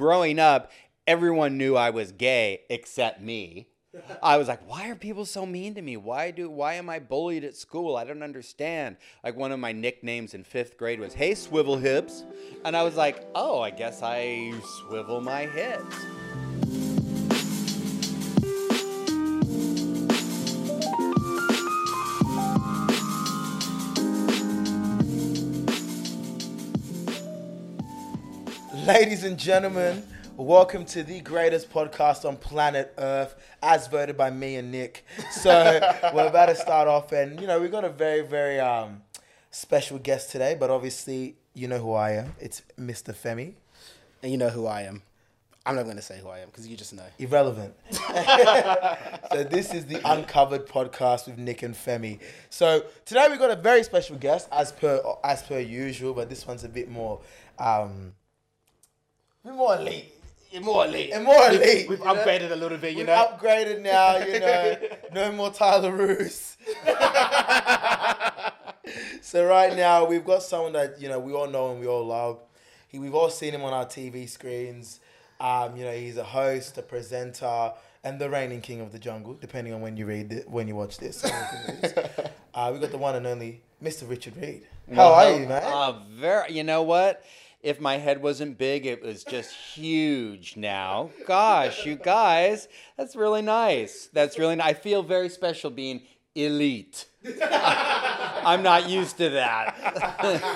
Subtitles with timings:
[0.00, 0.72] growing up,
[1.06, 3.68] everyone knew I was gay except me.
[4.22, 5.98] I was like, why are people so mean to me?
[5.98, 7.96] Why do why am I bullied at school?
[7.96, 8.96] I don't understand.
[9.22, 12.24] Like one of my nicknames in fifth grade was Hey Swivel Hips.
[12.64, 15.96] And I was like, oh, I guess I swivel my hips.
[28.92, 30.02] Ladies and gentlemen,
[30.36, 35.04] welcome to the greatest podcast on planet Earth, as voted by me and Nick.
[35.30, 35.78] So
[36.12, 39.02] we're about to start off, and you know we've got a very, very um,
[39.52, 40.56] special guest today.
[40.58, 42.34] But obviously, you know who I am.
[42.40, 43.14] It's Mr.
[43.14, 43.52] Femi.
[44.24, 45.02] And you know who I am.
[45.64, 47.04] I'm not going to say who I am because you just know.
[47.20, 47.74] Irrelevant.
[47.92, 52.18] so this is the Uncovered podcast with Nick and Femi.
[52.48, 56.44] So today we've got a very special guest, as per as per usual, but this
[56.44, 57.20] one's a bit more,
[57.60, 58.14] um,
[59.44, 60.12] a bit more elite.
[60.62, 61.10] More elite.
[61.12, 61.88] And more elite.
[61.88, 62.14] We've you know?
[62.14, 63.36] upgraded a little bit, you We've know.
[63.38, 64.76] upgraded now, you know.
[65.12, 66.56] no more Tyler Roos.
[69.22, 72.04] so right now we've got someone that you know we all know and we all
[72.04, 72.40] love.
[72.88, 74.98] He, we've all seen him on our TV screens.
[75.40, 79.34] Um, you know, he's a host, a presenter, and the reigning king of the jungle,
[79.34, 81.24] depending on when you read it, when you watch this.
[82.54, 84.08] uh, we got the one and only Mr.
[84.08, 84.66] Richard Reid.
[84.94, 85.62] How are you, man?
[85.64, 86.52] Uh, very.
[86.52, 87.24] You know what?
[87.62, 90.56] If my head wasn't big, it was just huge.
[90.56, 94.08] Now, gosh, you guys, that's really nice.
[94.12, 94.56] That's really.
[94.56, 94.68] nice.
[94.68, 96.02] I feel very special being
[96.34, 97.06] elite.
[97.42, 99.76] I'm not used to that.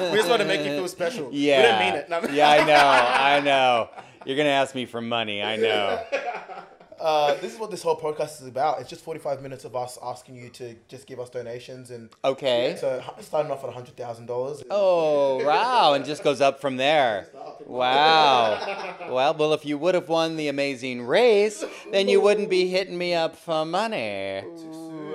[0.11, 1.28] we just want to make you feel special.
[1.30, 1.58] Yeah.
[1.58, 2.08] We didn't mean it.
[2.08, 2.34] No.
[2.34, 2.74] yeah, I know.
[2.74, 3.91] I know.
[4.24, 5.42] You're gonna ask me for money.
[5.42, 6.02] I know.
[7.05, 8.80] Uh, this is what this whole podcast is about.
[8.80, 12.77] It's just 45 minutes of us asking you to just give us donations and Okay.
[12.80, 14.62] so starting off at $100,000.
[14.70, 17.28] Oh wow, and just goes up from there.
[17.66, 18.96] Wow.
[19.11, 22.96] Well, well, if you would have won the amazing race, then you wouldn't be hitting
[22.96, 24.42] me up for money.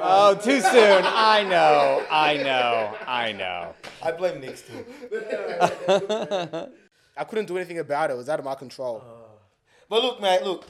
[0.02, 1.04] Oh, too soon.
[1.06, 2.06] I know.
[2.12, 2.96] I know.
[3.08, 3.74] I know.
[4.04, 4.86] I blame Nick still.
[7.18, 8.14] I couldn't do anything about it.
[8.14, 9.04] It was out of my control.
[9.90, 10.66] But look, man, look.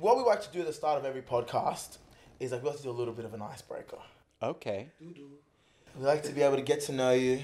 [0.00, 1.98] What we like to do at the start of every podcast
[2.38, 3.98] is like we like to do a little bit of an icebreaker.
[4.42, 4.88] Okay.
[4.98, 7.42] We like to be able to get to know you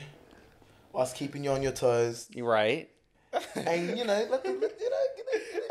[0.91, 2.29] whilst keeping you on your toes.
[2.33, 2.89] You right.
[3.57, 4.69] And, you know, let the, you know,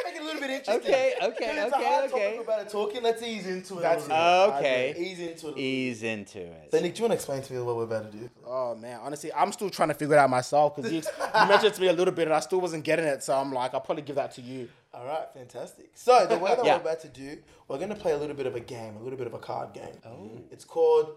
[0.06, 0.94] make it a little bit interesting.
[0.94, 2.26] Okay, okay, It's a okay, hard okay.
[2.34, 3.02] topic about it talking.
[3.02, 3.82] Let's ease into it.
[3.82, 4.60] That's a little bit.
[4.60, 4.96] Okay.
[4.96, 5.58] Ease into it.
[5.58, 6.68] Ease into it.
[6.70, 8.30] So, Nick, do you want to explain to me what we're about to do?
[8.46, 11.72] Oh man, honestly, I'm still trying to figure it out myself because you, you mentioned
[11.72, 13.24] it to me a little bit and I still wasn't getting it.
[13.24, 14.70] So I'm like, I'll probably give that to you.
[14.96, 15.92] All right, fantastic.
[15.94, 16.76] So the way that Yeah.
[16.78, 19.04] we're about to do, we're going to play a little bit of a game, a
[19.04, 19.98] little bit of a card game.
[20.06, 20.10] Oh.
[20.10, 20.44] Mm.
[20.52, 21.16] It's called,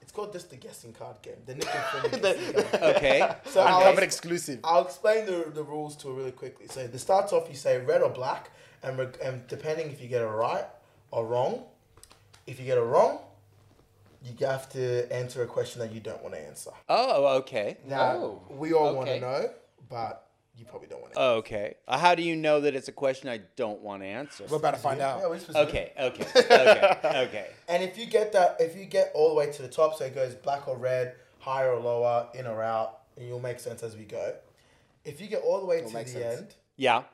[0.00, 1.36] it's called just the guessing card game.
[1.46, 2.82] The Nick and Finn guessing card.
[2.96, 3.34] Okay.
[3.46, 4.60] So I'll, Uncovered exclusive.
[4.64, 6.66] I'll explain the, the rules to it really quickly.
[6.68, 8.50] So the starts off, you say red or black,
[8.82, 10.64] and, reg- and depending if you get it right
[11.12, 11.64] or wrong,
[12.46, 13.20] if you get it wrong,
[14.24, 16.70] you have to answer a question that you don't want to answer.
[16.88, 17.76] Oh, okay.
[17.86, 19.50] Now Oh, we all want to know,
[19.88, 20.27] but
[20.58, 21.20] you probably don't want to.
[21.20, 21.76] Okay.
[21.86, 24.44] Uh, how do you know that it's a question I don't want to answer?
[24.50, 25.30] We're about to find Yeah, out.
[25.30, 25.68] we're specific.
[25.68, 26.98] Okay, okay, okay,
[27.28, 27.46] okay.
[27.68, 30.04] And if you get that, if you get all the way to the top, so
[30.04, 33.82] it goes black or red, higher or lower, in or out, and you'll make sense
[33.82, 34.34] as we go.
[35.04, 36.16] If you get all the way to the sense.
[36.16, 37.04] end, Yeah,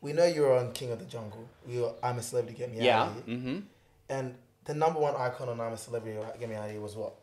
[0.00, 1.48] we know you're on King of the Jungle.
[1.66, 2.58] You, I'm a celebrity.
[2.58, 3.06] Get me out yeah.
[3.06, 3.36] of here.
[3.36, 3.58] Mm-hmm.
[4.08, 6.18] And the number one icon on I'm a celebrity.
[6.38, 7.14] Get me out of here was what?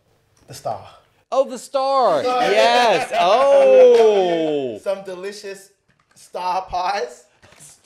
[0.47, 0.89] The star.
[1.31, 2.23] Oh, the star.
[2.23, 3.11] yes.
[3.19, 4.77] Oh.
[4.81, 5.71] Some delicious
[6.15, 7.25] star pies.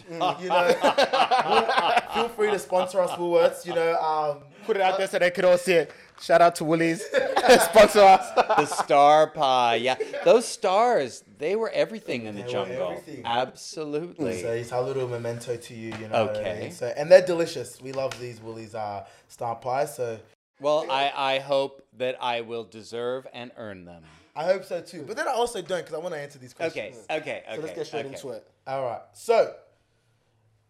[0.09, 3.65] Mm, you know, feel free to sponsor us, Woolworths.
[3.65, 5.91] You know, um, Put it out there so they could all see it.
[6.21, 7.01] Shout out to Woolies.
[7.65, 8.29] Sponsor us.
[8.35, 9.75] The star pie.
[9.75, 9.95] Yeah.
[10.23, 12.89] Those stars, they were everything in the They were jungle.
[12.91, 13.25] everything.
[13.25, 14.41] Absolutely.
[14.41, 16.25] So it's our little memento to you, you know.
[16.27, 16.59] what I Okay.
[16.61, 16.71] mean?
[16.71, 17.81] So and they're delicious.
[17.81, 19.95] We love these Woolies uh, star pies.
[19.95, 20.19] So
[20.63, 24.03] Well, I, I hope that I will deserve and earn them.
[24.35, 25.03] I hope so too.
[25.07, 26.97] But then I also don't because I want to answer these questions.
[27.09, 27.55] Okay, okay, okay.
[27.55, 28.15] So let's get straight okay.
[28.15, 28.47] into it.
[28.65, 29.01] All right.
[29.13, 29.53] So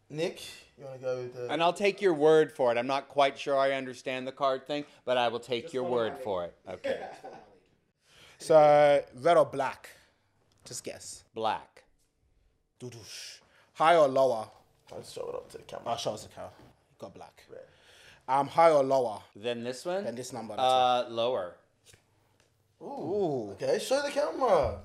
[0.10, 0.42] Nick,
[0.78, 1.50] you want to go with the?
[1.50, 2.78] And I'll take your word for it.
[2.78, 6.18] I'm not quite sure I understand the card thing, but I will take your word
[6.24, 6.56] for it.
[6.70, 7.00] Okay.
[8.40, 9.90] So red or black?
[10.66, 11.24] Just guess.
[11.34, 11.86] Black.
[12.78, 13.40] Doodosh.
[13.72, 14.50] High or lower?
[14.92, 15.92] I'll show it up to the camera.
[15.92, 16.50] I'll show us the cow.
[17.00, 17.46] Got black.
[18.28, 20.06] Um, higher or lower than this one?
[20.06, 20.56] than this number?
[20.58, 21.56] Uh, lower.
[22.82, 23.52] Ooh.
[23.54, 24.80] Okay, show the camera.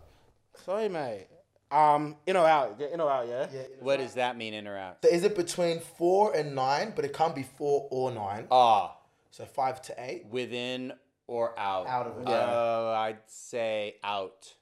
[0.65, 1.27] Sorry, mate.
[1.71, 2.77] Um, in or out?
[2.79, 3.29] Yeah, in or out?
[3.29, 3.47] Yeah.
[3.53, 3.63] Yeah.
[3.81, 4.99] What does that mean, in or out?
[5.05, 6.93] So is it between four and nine?
[6.97, 8.47] But it can't be four or nine.
[8.51, 8.97] Ah,
[9.31, 10.27] So five to eight.
[10.27, 10.93] within
[11.27, 11.87] or out?
[11.87, 12.27] Out of it.
[12.29, 14.55] Uh, I'd say out.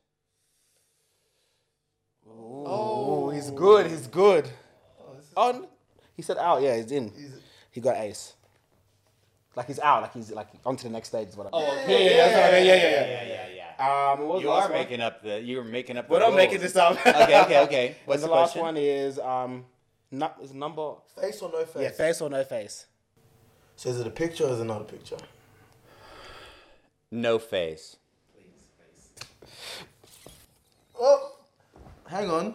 [2.29, 3.87] Oh, he's good.
[3.87, 4.49] He's good.
[5.37, 5.67] On.
[6.15, 6.61] He said out.
[6.63, 7.13] Yeah, he's in.
[7.71, 8.35] He got ace.
[9.57, 10.03] Like he's out.
[10.03, 11.29] Like he's like on to the next stage.
[11.29, 11.69] Is what I mean.
[11.85, 12.05] okay.
[12.05, 13.07] yeah, yeah, yeah, yeah, yeah, yeah.
[13.07, 13.47] yeah, yeah,
[13.79, 14.13] yeah.
[14.13, 14.79] Um, what was You the last are one?
[14.83, 15.41] making up the.
[15.41, 16.07] You're making up.
[16.07, 16.37] The We're not rules.
[16.37, 16.93] making this up.
[17.07, 17.87] Okay, okay, okay.
[17.89, 18.63] And What's the, the, last question?
[18.63, 19.65] one is um,
[20.11, 21.83] nu- is number Face or no face?
[21.83, 22.87] yeah, face or no face.
[23.77, 25.17] So is it a picture or is it not a picture?
[27.11, 27.97] No face.
[28.35, 29.11] Please, face.
[31.01, 31.33] Oh,
[32.09, 32.55] hang on.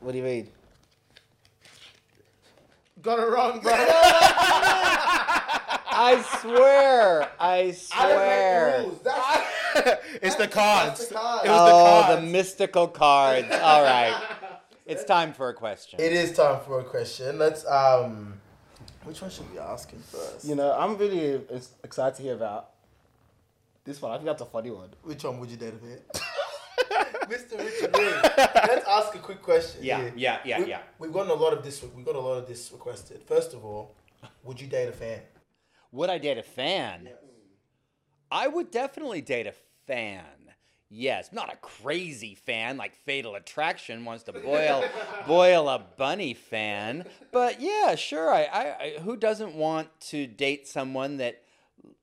[0.00, 0.48] What do you mean?
[3.02, 3.72] Got it wrong, bro.
[6.02, 7.28] I swear.
[7.38, 8.82] I I didn't make the swear.
[8.82, 9.00] rules.
[9.02, 11.08] That's, it's the cards.
[11.08, 11.44] the cards.
[11.44, 12.14] It was the Oh, cards.
[12.20, 13.48] the mystical cards.
[13.52, 14.16] All right.
[14.86, 16.00] It's time for a question.
[16.00, 17.38] it is time for a question.
[17.38, 18.40] Let's um,
[19.04, 20.44] which one should we ask him first?
[20.44, 21.40] You know, I'm really
[21.84, 22.70] excited to hear about
[23.84, 24.10] this one.
[24.10, 24.88] I think that's a funny one.
[25.04, 26.00] Which one would you date a bit?
[27.30, 27.56] Mr.
[27.64, 28.12] Richard Lee.
[28.72, 29.78] Let's ask a quick question.
[29.84, 30.12] Yeah, here.
[30.16, 30.80] yeah, yeah, we, yeah.
[30.98, 31.84] We've gotten a lot of this.
[31.94, 33.22] We've got a lot of this requested.
[33.22, 33.94] First of all,
[34.42, 35.20] would you date a fan?
[35.92, 37.08] Would I date a fan?
[38.30, 39.54] I would definitely date a
[39.86, 40.24] fan.
[40.88, 44.84] Yes, not a crazy fan like Fatal Attraction wants to boil
[45.26, 48.32] boil a bunny fan, but yeah, sure.
[48.32, 51.42] I, I, I who doesn't want to date someone that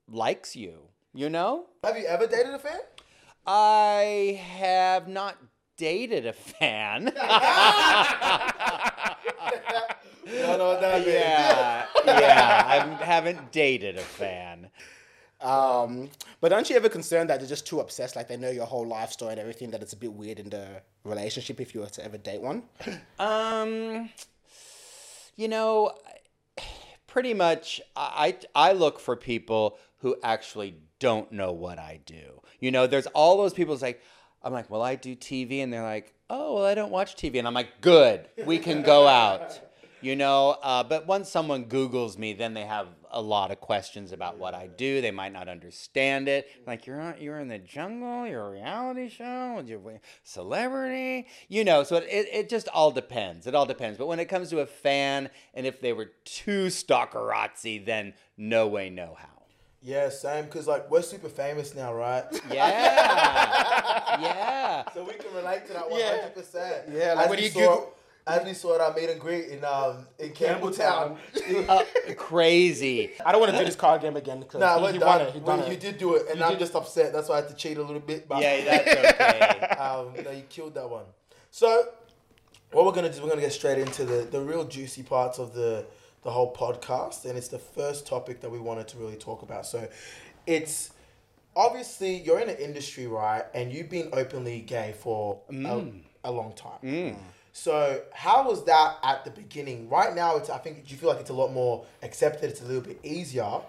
[0.10, 0.84] likes you?
[1.14, 2.80] You know, Have you ever dated a fan?
[3.46, 5.38] I have not
[5.78, 7.08] dated a fan.
[10.28, 10.96] No, no, no.
[10.98, 14.70] yeah, yeah, I haven't dated a fan.
[15.40, 16.10] Um,
[16.42, 18.88] but aren't you ever concerned that they're just too obsessed, like they know your whole
[18.88, 21.88] life story and everything, that it's a bit weird in the relationship if you were
[21.88, 22.64] to ever date one?
[23.20, 24.10] Um,
[25.36, 25.94] you know,
[27.06, 32.42] pretty much, I I look for people who actually don't know what I do.
[32.60, 33.74] You know, there's all those people.
[33.74, 34.02] It's like,
[34.44, 37.38] I'm like, well, I do TV, and they're like, oh, well, I don't watch TV,
[37.38, 39.60] and I'm like, good, we can go out.
[40.02, 44.12] You know, uh, but once someone Googles me, then they have a lot of questions
[44.12, 45.02] about what I do.
[45.02, 46.48] They might not understand it.
[46.68, 48.28] Like you're on, you're in the jungle.
[48.28, 49.64] You're a reality show.
[49.66, 51.28] You're a celebrity.
[51.48, 53.48] You know, so it, it, it just all depends.
[53.48, 53.98] It all depends.
[53.98, 58.68] But when it comes to a fan, and if they were too stalkerazzi, then no
[58.68, 59.28] way, no how.
[59.82, 60.48] Yeah, same.
[60.48, 62.26] Cause like we're super famous now, right?
[62.52, 64.92] Yeah, yeah.
[64.94, 66.10] So we can relate to that one Yeah.
[66.22, 66.84] hundred percent.
[66.92, 67.94] Yeah, like as when you saw, Google-
[68.28, 71.18] as we saw at our meet and greet in um in Campbelltown.
[71.70, 71.84] Uh,
[72.18, 73.12] crazy.
[73.26, 75.08] I don't want to do this card game again because Nah, he, he done.
[75.08, 75.34] won it.
[75.34, 77.14] He Well, done you did do it, and You I'm did- just upset.
[77.14, 78.28] That's why I had to cheat a little bit.
[78.28, 79.68] But Yeah, that's okay.
[79.80, 81.06] um, no, you killed that one.
[81.52, 81.86] So,
[82.72, 83.22] what we're gonna do?
[83.24, 85.86] We're gonna get straight into the the real juicy parts of the
[86.24, 89.66] the whole podcast, and it's the first topic that we wanted to really talk about.
[89.66, 89.88] So,
[90.46, 90.92] it's
[91.56, 95.92] obviously you're in an industry, right, and you've been openly gay for a,
[96.26, 97.18] a long time.
[97.58, 99.90] So, how was that at the beginning?
[99.90, 102.52] Right now, it's I think do you feel like it's a lot more accepted.
[102.52, 103.62] It's a little bit easier.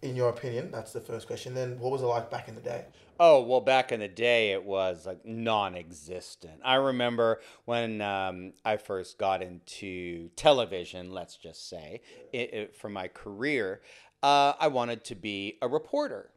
[0.00, 1.52] In your opinion, that's the first question.
[1.52, 2.86] Then, what was it like back in the day?
[3.20, 6.62] Oh, well, back in the day, it was like non existent.
[6.64, 12.00] I remember when um, I first got into television, let's just say,
[12.32, 13.82] it, it, for my career,
[14.22, 16.30] uh, I wanted to be a reporter.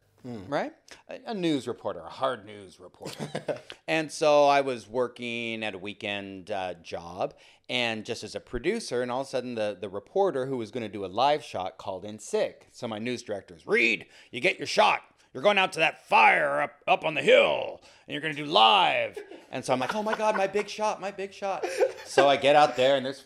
[0.48, 0.74] Right?
[1.10, 3.30] A, a news reporter, a hard news reporter.
[3.88, 7.34] and so I was working at a weekend uh, job
[7.70, 10.72] and just as a producer, and all of a sudden the, the reporter who was
[10.72, 12.68] going to do a live shot called in sick.
[12.72, 15.02] So my news director is, Reid, you get your shot
[15.34, 18.44] you're going out to that fire up up on the hill and you're going to
[18.44, 19.20] do live
[19.52, 21.64] and so i'm like oh my god my big shot my big shot
[22.06, 23.26] so i get out there and there's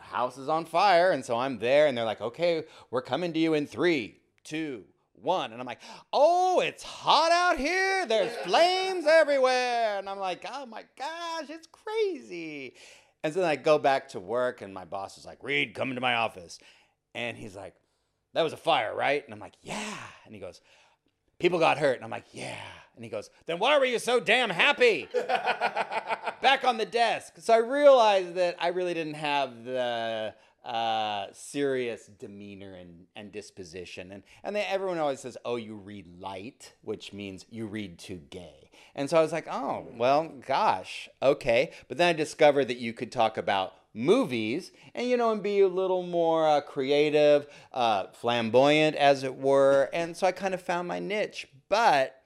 [0.00, 3.38] house is on fire and so i'm there and they're like okay we're coming to
[3.38, 4.82] you in three two
[5.20, 5.80] one and i'm like
[6.12, 11.68] oh it's hot out here there's flames everywhere and i'm like oh my gosh it's
[11.68, 12.74] crazy
[13.22, 15.90] and so then i go back to work and my boss is like reid come
[15.90, 16.58] into my office
[17.14, 17.74] and he's like
[18.34, 20.60] that was a fire right and i'm like yeah and he goes
[21.38, 21.96] people got hurt.
[21.96, 22.56] And I'm like, yeah.
[22.96, 25.08] And he goes, then why were you so damn happy?
[26.42, 27.34] Back on the desk.
[27.38, 34.12] So I realized that I really didn't have the uh, serious demeanor and, and disposition.
[34.12, 38.20] And, and then everyone always says, oh, you read light, which means you read too
[38.30, 38.70] gay.
[38.94, 41.72] And so I was like, oh, well, gosh, okay.
[41.88, 45.60] But then I discovered that you could talk about movies and you know and be
[45.60, 50.60] a little more uh, creative uh, flamboyant as it were and so i kind of
[50.60, 52.23] found my niche but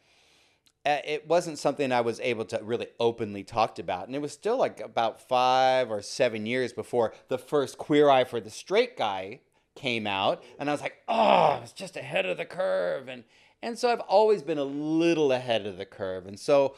[0.89, 4.57] it wasn't something i was able to really openly talked about and it was still
[4.57, 9.41] like about five or seven years before the first queer eye for the straight guy
[9.75, 13.25] came out and i was like oh i was just ahead of the curve and
[13.63, 16.75] and so i've always been a little ahead of the curve and so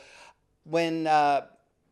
[0.64, 1.42] when uh,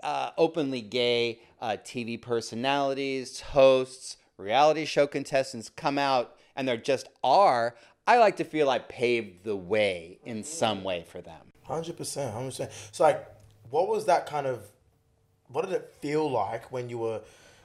[0.03, 7.09] uh, openly gay uh, TV personalities, hosts, reality show contestants come out and there just
[7.23, 7.75] are,
[8.07, 11.48] I like to feel I paved the way in some way for them.
[11.69, 12.71] Hundred percent, hundred percent.
[12.93, 13.27] So, like,
[13.71, 14.63] what was that kind of?
[15.49, 17.21] What did it feel like when you were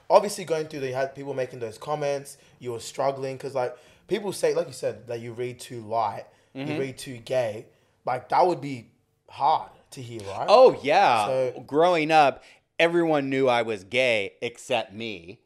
[0.10, 0.82] obviously going through?
[0.82, 2.38] The, you had people making those comments.
[2.60, 3.76] You were struggling because, like,
[4.08, 6.80] people say, like you said, that you read too light, you mm-hmm.
[6.80, 7.66] read too gay.
[8.06, 8.92] Like, that would be
[9.30, 10.46] hard to hear, right?
[10.50, 11.26] Oh yeah.
[11.26, 12.44] So- Growing up,
[12.80, 15.40] everyone knew I was gay except me.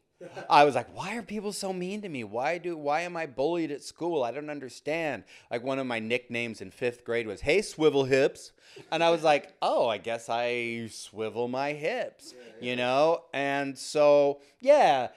[0.48, 2.24] I was like, why are people so mean to me?
[2.24, 4.22] Why do why am I bullied at school?
[4.22, 5.24] I don't understand.
[5.50, 8.52] Like one of my nicknames in 5th grade was "Hey swivel hips."
[8.92, 13.24] And I was like, "Oh, I guess I swivel my hips." You know?
[13.32, 15.08] And so, yeah,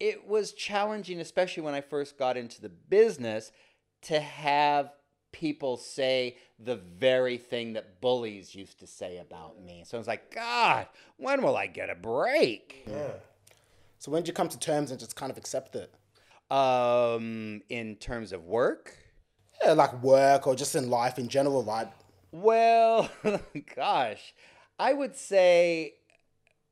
[0.00, 3.52] it was challenging especially when I first got into the business
[4.02, 4.90] to have
[5.32, 9.84] people say the very thing that bullies used to say about me.
[9.86, 10.86] So I was like, God,
[11.18, 12.84] when will I get a break?
[12.86, 13.12] yeah.
[13.98, 15.92] So when did you come to terms and just kind of accept it?
[16.50, 18.94] Um, in terms of work,
[19.62, 21.88] Yeah, like work or just in life in general, right?
[22.32, 23.10] well,
[23.76, 24.34] gosh,
[24.78, 25.94] I would say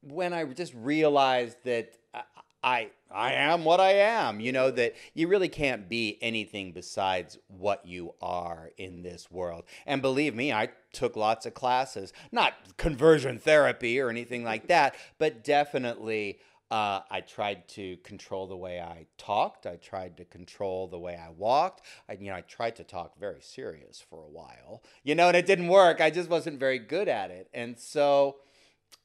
[0.02, 2.22] when I just realized that I,
[2.62, 7.38] I I am what I am, you know, that you really can't be anything besides
[7.48, 9.64] what you are in this world.
[9.86, 14.96] And believe me, I took lots of classes, not conversion therapy or anything like that,
[15.18, 16.40] but definitely
[16.70, 19.66] uh, I tried to control the way I talked.
[19.66, 21.82] I tried to control the way I walked.
[22.08, 25.36] I, you know, I tried to talk very serious for a while, you know, and
[25.36, 26.00] it didn't work.
[26.00, 27.48] I just wasn't very good at it.
[27.52, 28.36] And so,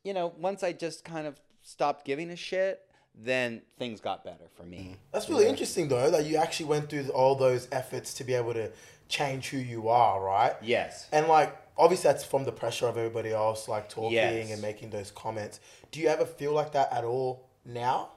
[0.04, 2.82] you know, once I just kind of stopped giving a shit,
[3.14, 4.96] then things got better for me.
[5.12, 8.54] That's really interesting, though, that you actually went through all those efforts to be able
[8.54, 8.72] to
[9.10, 10.54] change who you are, right?
[10.62, 11.08] Yes.
[11.12, 14.52] And like, obviously, that's from the pressure of everybody else, like talking Yes.
[14.52, 15.60] and making those comments.
[15.92, 18.10] Do you ever feel like that at all now?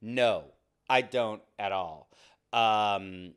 [0.00, 0.44] No,
[0.88, 2.08] I don't at all.
[2.52, 3.34] Um,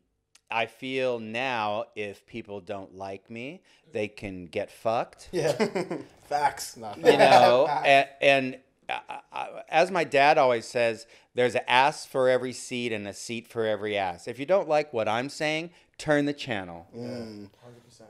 [0.50, 5.30] I feel now if people don't like me, they can get fucked.
[5.32, 5.52] Yeah.
[6.28, 6.78] Facts.
[6.78, 8.58] you know and, and
[8.90, 9.00] uh,
[9.32, 13.48] uh, as my dad always says there's an ass for every seat and a seat
[13.48, 16.86] for every ass if you don't like what i'm saying turn the channel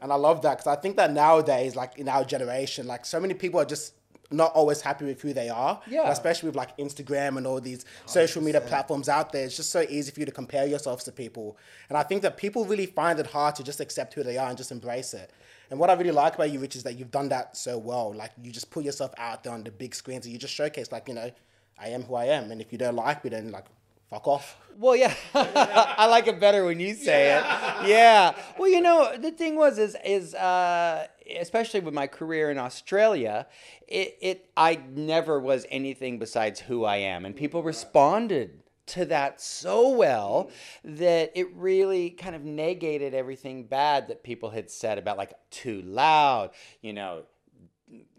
[0.01, 3.19] And I love that because I think that nowadays, like in our generation, like so
[3.19, 3.93] many people are just
[4.29, 5.81] not always happy with who they are.
[5.87, 6.09] Yeah.
[6.09, 9.45] Especially with like Instagram and all these social media platforms out there.
[9.45, 11.57] It's just so easy for you to compare yourselves to people.
[11.89, 14.49] And I think that people really find it hard to just accept who they are
[14.49, 15.31] and just embrace it.
[15.69, 18.13] And what I really like about you, Rich, is that you've done that so well.
[18.13, 20.91] Like you just put yourself out there on the big screens and you just showcase,
[20.91, 21.31] like, you know,
[21.79, 22.51] I am who I am.
[22.51, 23.65] And if you don't like me, then like,
[24.09, 24.57] fuck off.
[24.77, 25.13] well yeah.
[25.33, 27.43] I like it better when you say it.
[27.87, 28.33] Yeah.
[28.57, 31.07] Well you know the thing was is is uh
[31.39, 33.47] especially with my career in australia
[33.85, 37.25] it, it i never was anything besides who i am.
[37.25, 40.49] And people responded to that so well
[40.83, 45.81] that it really kind of negated everything bad that people had said about like too
[45.81, 47.23] loud, you know,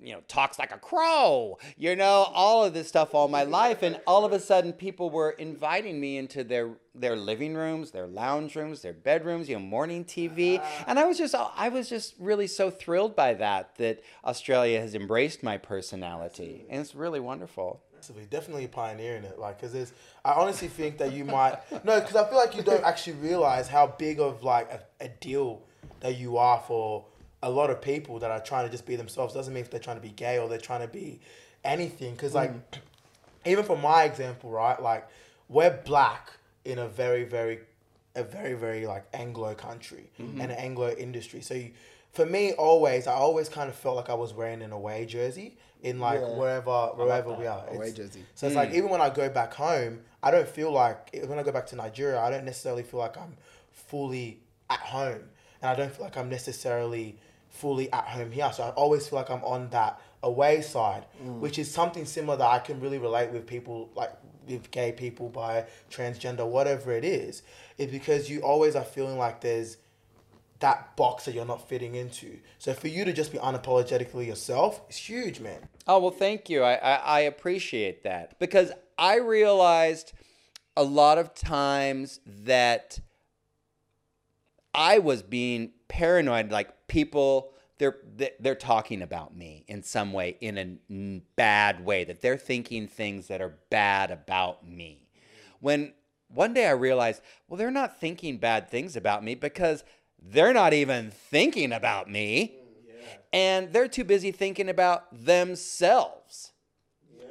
[0.00, 3.82] you know, talks like a crow, you know, all of this stuff all my life.
[3.82, 8.06] And all of a sudden people were inviting me into their their living rooms, their
[8.06, 10.58] lounge rooms, their bedrooms, you know, morning TV.
[10.58, 10.84] Uh-huh.
[10.86, 14.94] And I was just I was just really so thrilled by that that Australia has
[14.94, 16.64] embraced my personality.
[16.70, 17.82] And it's really wonderful.
[18.30, 19.38] Definitely pioneering it.
[19.40, 19.92] Like, cause there's,
[20.24, 23.68] I honestly think that you might no, because I feel like you don't actually realize
[23.68, 25.62] how big of like a, a deal
[26.00, 27.04] that you are for
[27.42, 29.34] a lot of people that are trying to just be themselves.
[29.34, 31.20] Doesn't mean if they're trying to be gay or they're trying to be
[31.64, 32.16] anything.
[32.16, 32.78] Cause like, mm.
[33.46, 34.80] even for my example, right?
[34.80, 35.08] Like,
[35.48, 36.32] we're black
[36.64, 37.60] in a very, very,
[38.14, 40.40] a very, very like Anglo country mm-hmm.
[40.40, 41.40] and an Anglo industry.
[41.40, 41.70] So you,
[42.12, 45.56] for me, always, I always kind of felt like I was wearing an away jersey
[45.82, 46.36] in like Yeah.
[46.36, 47.66] wherever, wherever we are.
[47.68, 48.24] Away It's- jersey.
[48.34, 48.74] So it's like mm.
[48.74, 51.66] even when I go back home, I don't feel like eh, when I go back
[51.68, 53.36] to Nigeria, I don't necessarily feel like I'm
[53.70, 55.22] fully at home,
[55.62, 57.18] and I don't feel like I'm necessarily
[57.58, 58.50] fully at home here.
[58.52, 61.40] So I always feel like I'm on that away side, mm.
[61.40, 64.12] which is something similar that I can really relate with people like
[64.46, 67.42] with gay people, by transgender, whatever it is.
[67.76, 69.76] Is because you always are feeling like there's
[70.60, 72.38] that box that you're not fitting into.
[72.58, 75.68] So for you to just be unapologetically yourself is huge, man.
[75.86, 76.62] Oh well, thank you.
[76.62, 80.12] I, I I appreciate that because I realized
[80.76, 83.00] a lot of times that
[84.74, 86.50] I was being paranoid.
[86.50, 92.04] Like people, they're they- they're talking about me in some way, in a bad way.
[92.04, 95.08] That they're thinking things that are bad about me.
[95.60, 95.92] When
[96.28, 99.82] one day I realized, well, they're not thinking bad things about me because
[100.20, 106.52] they're not even thinking about me mm, and they're too busy thinking about themselves.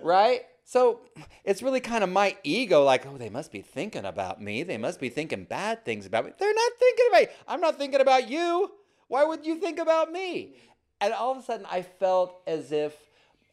[0.02, 0.42] right?
[0.68, 1.00] So
[1.46, 4.64] it's really kind of my ego, like, oh, they must be thinking about me.
[4.64, 6.34] They must be thinking bad things about me.
[6.38, 7.28] They're not thinking about me.
[7.48, 8.72] I'm not thinking about you.
[9.08, 10.56] Why would you think about me?
[11.00, 12.94] And all of a sudden, I felt as if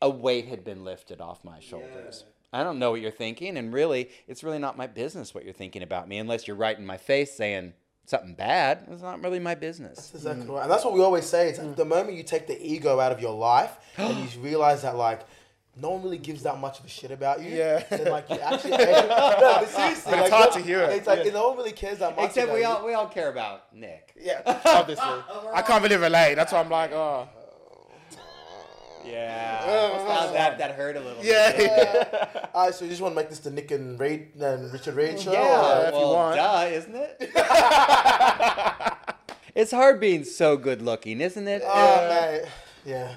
[0.02, 2.24] a weight had been lifted off my shoulders.
[2.52, 5.52] I don't know what you're thinking, and really, it's really not my business what you're
[5.52, 7.74] thinking about me, unless you're right in my face saying
[8.06, 8.88] something bad.
[8.90, 9.98] It's not really my business.
[9.98, 10.62] That's exactly right.
[10.62, 11.50] And that's what we always say.
[11.50, 11.76] It's like mm.
[11.76, 15.20] the moment you take the ego out of your life and you realize that like
[15.76, 17.50] no one really gives that much of a shit about you.
[17.50, 17.82] Yeah.
[17.90, 20.80] Then like you actually no, but seriously, But it's like, hard no- to hear.
[20.82, 21.32] It's like Yeah.
[21.32, 22.26] no one really cares that much.
[22.26, 22.66] Except about we you.
[22.66, 24.14] all we all care about Nick.
[24.20, 25.04] Yeah, obviously.
[25.28, 26.34] Oh, I can't really relate.
[26.36, 27.28] That's why I'm like, oh.
[29.04, 30.32] Yeah, oh.
[30.32, 31.22] that that hurt a little.
[31.22, 31.52] Yeah.
[31.56, 31.70] bit.
[31.70, 32.46] yeah.
[32.54, 34.94] All right, so you just want to make this the Nick and Reid and Richard
[34.94, 35.32] Reid show?
[35.32, 36.36] Yeah, if you well, want.
[36.36, 37.16] duh, isn't it?
[39.54, 41.60] it's hard being so good looking, isn't it?
[41.64, 42.48] Oh, uh, mate.
[42.86, 43.16] Yeah.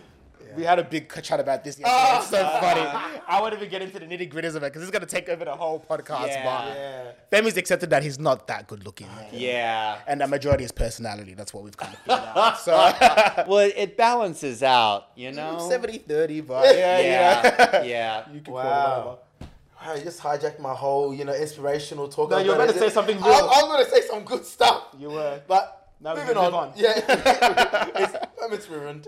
[0.57, 2.09] We had a big chat about this yesterday.
[2.11, 2.17] Oh.
[2.19, 2.81] it's so funny.
[3.27, 5.29] I won't even get into the nitty gritties of it because it's going to take
[5.29, 6.27] over the whole podcast.
[6.27, 6.43] Yeah.
[6.43, 7.11] But Yeah.
[7.31, 9.07] Femi's accepted that he's not that good looking.
[9.31, 9.99] yeah.
[10.07, 11.33] And the majority is personality.
[11.35, 12.59] That's what we've kind of figured out.
[12.67, 12.71] So
[13.47, 15.57] Well, it, it balances out, you know.
[15.59, 17.83] Mm, 70 30, but yeah, Yeah, yeah.
[17.83, 18.23] yeah.
[18.33, 18.63] You can Wow.
[18.63, 19.47] call it
[19.85, 22.31] Wow, you just hijacked my whole, you know, inspirational talk.
[22.31, 23.35] No, I was you were gonna about to say something I, real.
[23.35, 24.87] I was going to say some good stuff.
[24.97, 25.39] You were.
[25.47, 26.51] But Now we moving can on.
[26.51, 26.73] move on.
[26.75, 29.07] Yeah, it's, it's ruined.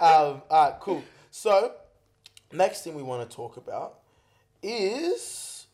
[0.00, 1.02] Um, all right, cool.
[1.30, 1.72] So,
[2.52, 3.98] next thing we want to talk about
[4.62, 5.66] is.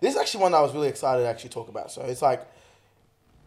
[0.00, 1.90] This is actually one that I was really excited to actually talk about.
[1.90, 2.46] So it's like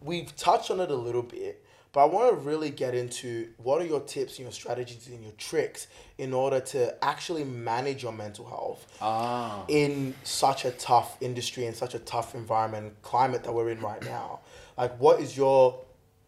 [0.02, 3.80] we've touched on it a little bit, but I want to really get into what
[3.80, 5.86] are your tips and your strategies and your tricks
[6.18, 9.64] in order to actually manage your mental health Ah.
[9.68, 14.04] in such a tough industry and such a tough environment climate that we're in right
[14.04, 14.40] now.
[14.76, 15.78] Like, what is your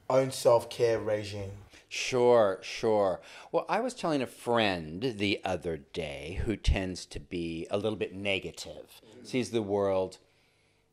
[0.09, 1.53] own self care regime?
[1.89, 3.21] Sure, sure.
[3.53, 7.97] Well, I was telling a friend the other day who tends to be a little
[7.97, 10.19] bit negative, sees the world,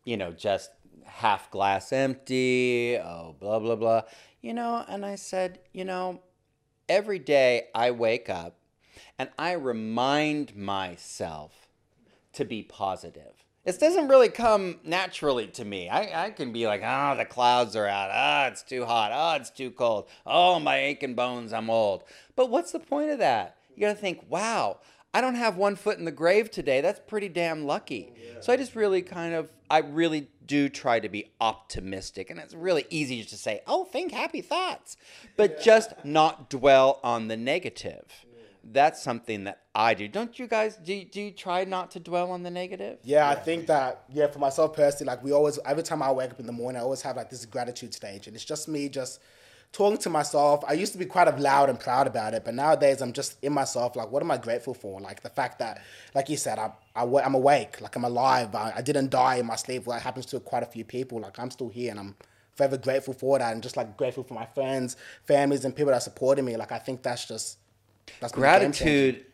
[0.06, 0.70] you know, just
[1.06, 4.02] half glass empty, oh, blah, blah, blah.
[4.42, 6.22] You know, and I said, you know,
[6.88, 8.58] every day I wake up
[9.18, 11.70] and I remind myself
[12.34, 13.44] to be positive.
[13.66, 15.88] It doesn't really come naturally to me.
[15.88, 18.10] I, I can be like, oh, the clouds are out.
[18.12, 19.12] Ah, it's too hot.
[19.14, 20.10] Oh, it's too cold.
[20.26, 22.04] Oh, my aching bones, I'm old.
[22.36, 23.56] But what's the point of that?
[23.76, 24.80] You got to think, wow,
[25.14, 26.82] I don't have one foot in the grave today.
[26.82, 28.14] That's pretty damn lucky.
[28.42, 32.30] So I just really kind of, I really do try to be optimistic.
[32.30, 34.98] And it's really easy to say, oh, think happy thoughts,
[35.38, 38.04] but just not dwell on the negative.
[38.64, 40.08] That's something that I do.
[40.08, 43.00] Don't you guys, do, do you try not to dwell on the negative?
[43.04, 46.32] Yeah, I think that yeah, for myself personally, like we always every time I wake
[46.32, 48.88] up in the morning, I always have like this gratitude stage, and it's just me
[48.88, 49.20] just
[49.74, 50.64] talking to myself.
[50.66, 53.38] I used to be quite of loud and proud about it, but nowadays I'm just
[53.44, 53.98] in myself.
[53.98, 55.02] Like, what am I grateful for?
[55.02, 55.82] Like the fact that,
[56.16, 58.56] like you said, I, I am awake, like I'm alive.
[58.56, 59.86] I, I didn't die in my sleep.
[59.86, 61.20] Well, it happens to quite a few people.
[61.20, 62.16] Like I'm still here, and I'm
[62.56, 64.96] forever grateful for that, and just like grateful for my friends,
[65.26, 66.56] families, and people that supported me.
[66.56, 67.58] Like I think that's just
[68.20, 68.84] that's been a game changer.
[68.84, 69.26] Gratitude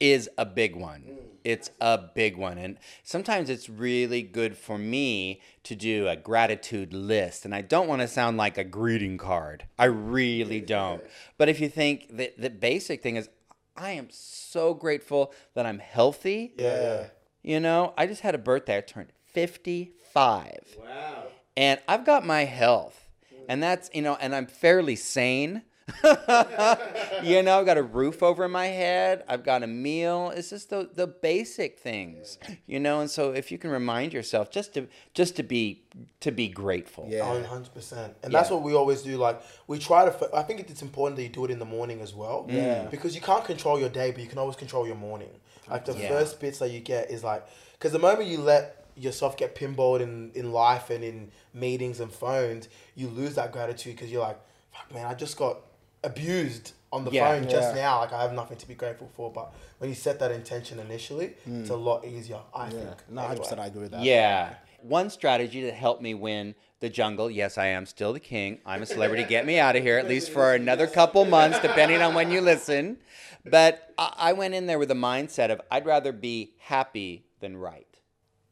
[0.00, 1.02] is a big one.
[1.44, 2.58] It's a big one.
[2.58, 7.44] And sometimes it's really good for me to do a gratitude list.
[7.44, 9.64] And I don't want to sound like a greeting card.
[9.78, 11.02] I really don't.
[11.38, 13.30] But if you think that the basic thing is,
[13.76, 16.52] I am so grateful that I'm healthy.
[16.58, 17.06] Yeah.
[17.42, 18.76] You know, I just had a birthday.
[18.76, 20.76] I turned 55.
[20.78, 21.26] Wow.
[21.56, 23.08] And I've got my health.
[23.48, 25.62] And that's, you know, and I'm fairly sane.
[27.22, 29.24] you know, I've got a roof over my head.
[29.28, 30.32] I've got a meal.
[30.34, 33.00] It's just the, the basic things, you know.
[33.00, 35.82] And so, if you can remind yourself just to just to be
[36.20, 37.06] to be grateful.
[37.08, 37.20] Yeah.
[37.24, 38.14] Oh, 100%.
[38.22, 39.16] And that's what we always do.
[39.16, 42.00] Like, we try to, I think it's important that you do it in the morning
[42.00, 42.46] as well.
[42.48, 42.84] Yeah.
[42.84, 45.30] Because you can't control your day, but you can always control your morning.
[45.68, 46.08] Like, the Yeah.
[46.08, 50.00] first bits that you get is like, because the moment you let yourself get pinballed
[50.00, 54.38] in, in life and in meetings and phones, you lose that gratitude because you're like,
[54.72, 55.58] fuck, man, I just got
[56.02, 57.26] abused on the Yeah.
[57.26, 57.82] phone just Yeah.
[57.82, 57.98] now.
[58.00, 59.30] Like, I have nothing to be grateful for.
[59.30, 61.70] But when you set that intention initially, it's mm.
[61.70, 62.82] a lot easier, I think.
[62.82, 64.02] Yeah, no, 100 percent I agree with that.
[64.02, 64.54] Yeah.
[64.80, 67.30] One strategy that helped me win the jungle.
[67.30, 68.60] Yes, I am still the king.
[68.64, 69.24] I'm a celebrity.
[69.24, 72.40] Get me out of here, at least for another couple months, depending on when you
[72.40, 72.98] listen.
[73.44, 77.56] But I, I went in there with a mindset of I'd rather be happy than
[77.56, 77.86] right.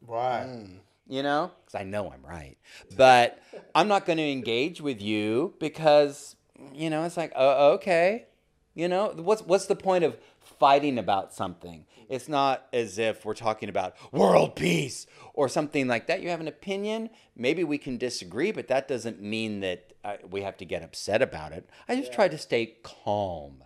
[0.05, 0.45] Right.
[0.45, 0.79] Mm.
[1.07, 2.57] you know, because I know I'm right.
[2.95, 3.39] But
[3.73, 6.35] I'm not going to engage with you because,
[6.73, 8.25] you know, it's like, uh, okay,
[8.73, 10.17] you know, what's what's the point of
[10.59, 11.85] fighting about something?
[12.09, 16.21] It's not as if we're talking about world peace or something like that.
[16.21, 20.41] You have an opinion, maybe we can disagree, but that doesn't mean that uh, we
[20.41, 21.69] have to get upset about it.
[21.89, 23.63] I just try to stay calm.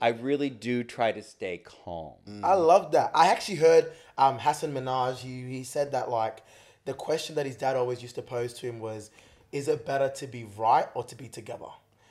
[0.00, 2.14] I really do try to stay calm.
[2.42, 3.10] I love that.
[3.14, 5.16] I actually heard um, Hasan Minhaj.
[5.18, 6.42] He he said that like
[6.84, 9.10] the question that his dad always used to pose to him was,
[9.52, 11.66] "Is it better to be right or to be together?"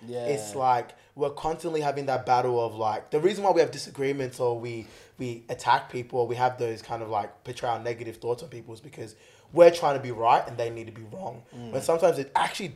[0.08, 0.26] Yeah.
[0.26, 4.40] It's like we're constantly having that battle of like the reason why we have disagreements
[4.40, 8.18] or we we attack people or we have those kind of like portray our negative
[8.18, 9.16] thoughts on people is because
[9.52, 11.44] we're trying to be right and they need to be wrong.
[11.52, 12.76] When sometimes it actually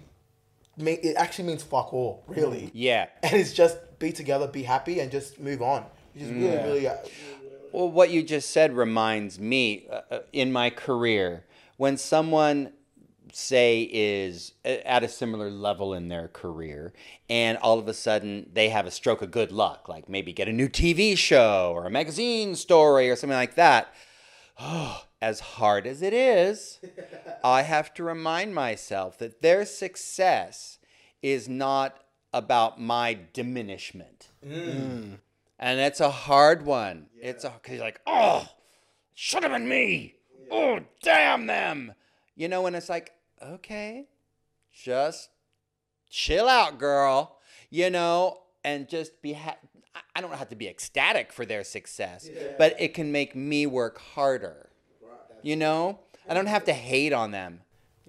[0.77, 2.71] it actually means fuck all, really.
[2.73, 3.07] Yeah.
[3.21, 5.86] And it's just be together, be happy, and just move on.
[6.13, 6.88] Which is really, really.
[6.88, 6.95] Uh,
[7.71, 11.45] Well, what you just said reminds me uh, uh, in my career
[11.77, 12.71] when someone
[13.35, 16.93] say is at a similar level in their career
[17.29, 20.47] and all of a sudden they have a stroke of good luck like maybe get
[20.47, 23.93] a new TV show or a magazine story or something like that
[24.59, 26.79] oh, as hard as it is
[27.43, 30.79] I have to remind myself that their success
[31.21, 31.97] is not
[32.31, 35.17] about my diminishment mm.
[35.59, 37.07] and it's a hard one.
[37.21, 38.47] It's a because you're like, oh,
[39.13, 40.15] should have been me.
[40.51, 41.93] Oh, damn them.
[42.35, 44.07] You know, and it's like, okay,
[44.71, 45.29] just
[46.09, 47.37] chill out, girl.
[47.69, 49.33] You know, and just be.
[49.33, 49.57] Ha-
[50.15, 53.99] I- don't have to be ecstatic for their success, but it can make me work
[53.99, 54.69] harder.
[55.41, 57.61] You know, I don't have to hate on them.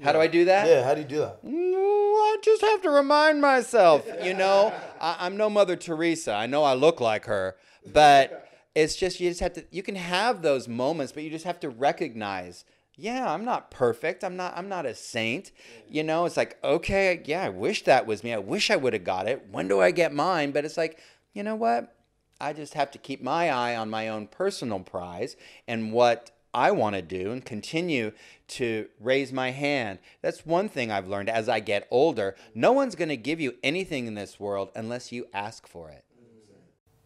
[0.02, 0.66] How do I do that?
[0.66, 1.44] yeah, how do you do that?
[1.44, 6.32] Mm, I just have to remind myself, you know, I, I'm no Mother Teresa.
[6.34, 7.56] I know I look like her,
[7.92, 9.64] but it's just you just have to.
[9.70, 12.64] You can have those moments, but you just have to recognize.
[12.96, 14.22] Yeah, I'm not perfect.
[14.22, 14.57] I'm not.
[14.57, 15.50] I'm not a saint.
[15.88, 17.42] You know, it's like okay, yeah.
[17.44, 18.33] I wish that was me.
[18.33, 19.48] I wish I would have got it.
[19.50, 20.52] When do I get mine?
[20.52, 21.00] But it's like,
[21.33, 21.94] you know what?
[22.40, 26.70] I just have to keep my eye on my own personal prize and what I
[26.70, 28.12] want to do and continue
[28.48, 29.98] to raise my hand.
[30.22, 32.37] That's one thing I've learned as I get older.
[32.54, 36.04] No one's going to give you anything in this world unless you ask for it.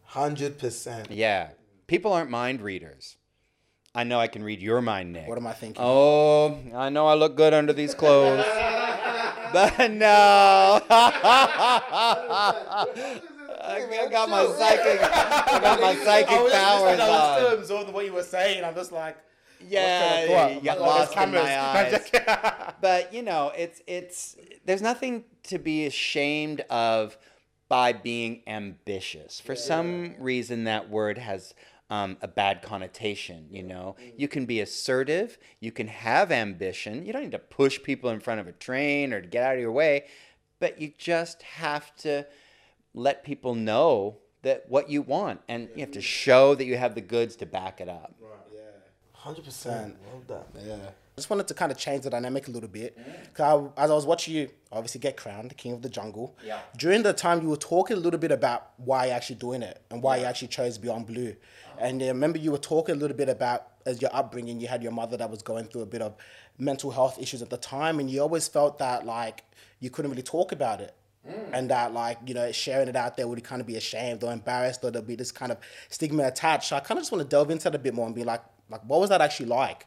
[0.03, 1.11] Hundred percent.
[1.11, 1.51] Yeah.
[1.87, 3.17] People aren't mind readers.
[3.99, 5.27] I know I can read your mind, Nick.
[5.27, 5.83] What am I thinking?
[5.85, 8.45] Oh, I know I look good under these clothes.
[9.53, 10.81] but no.
[13.61, 17.57] I got my psychic I got my psychic I was, powers I was still on.
[17.59, 18.63] absorbing what you were saying.
[18.63, 19.17] I'm just like,
[19.67, 20.55] Yeah, what's going on?
[20.55, 22.73] you got Like, oh, lost in my eyes.
[22.79, 27.17] but you know, it's it's there's nothing to be ashamed of
[27.67, 29.41] by being ambitious.
[29.41, 31.53] For some reason, that word has
[31.89, 33.47] um, a bad connotation.
[33.51, 37.05] You know, you can be assertive, you can have ambition.
[37.05, 39.55] You don't need to push people in front of a train or to get out
[39.55, 40.05] of your way,
[40.59, 42.25] but you just have to
[42.93, 46.95] let people know that what you want, and you have to show that you have
[46.95, 48.15] the goods to back it up.
[48.21, 48.31] Right.
[48.53, 48.59] Yeah,
[49.13, 49.97] Hundred percent.
[50.13, 50.65] Love that.
[50.65, 50.75] Yeah.
[50.75, 52.97] I just wanted to kind of change the dynamic a little bit.
[53.33, 56.37] 'Cause I, as I was watching you, obviously get crowned king of the jungle.
[56.45, 56.61] Yeah.
[56.77, 59.81] During the time, you were talking a little bit about why you're actually doing it
[59.91, 61.35] and why you actually chose Beyond Blue.
[61.79, 64.83] And I remember you were talking a little bit about as your upbringing, you had
[64.83, 66.15] your mother that was going through a bit of
[66.57, 69.43] mental health issues at the time, and you always felt that like
[69.79, 70.93] you couldn't really talk about it.
[71.53, 74.31] And that, like, you know, sharing it out there would kind of be ashamed or
[74.33, 76.69] embarrassed, or there'd be this kind of stigma attached.
[76.69, 78.23] So I kind of just want to delve into that a bit more and be
[78.23, 79.85] like, like, what was that actually like?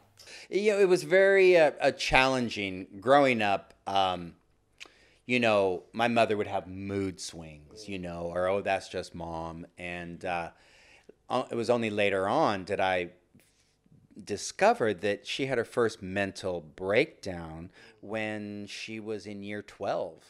[0.50, 3.74] you know, it was very uh, uh, challenging growing up.
[3.86, 4.34] Um,
[5.26, 9.66] you know, my mother would have mood swings, you know, or oh, that's just mom.
[9.78, 10.50] And uh,
[11.50, 13.10] it was only later on did I
[14.22, 20.22] discover that she had her first mental breakdown when she was in year 12.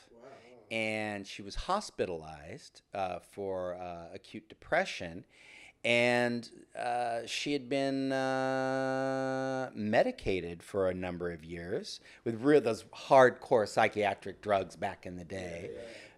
[0.70, 5.24] And she was hospitalized uh, for uh, acute depression
[5.84, 12.84] and uh, she had been uh, medicated for a number of years with real those
[12.84, 15.70] hardcore psychiatric drugs back in the day,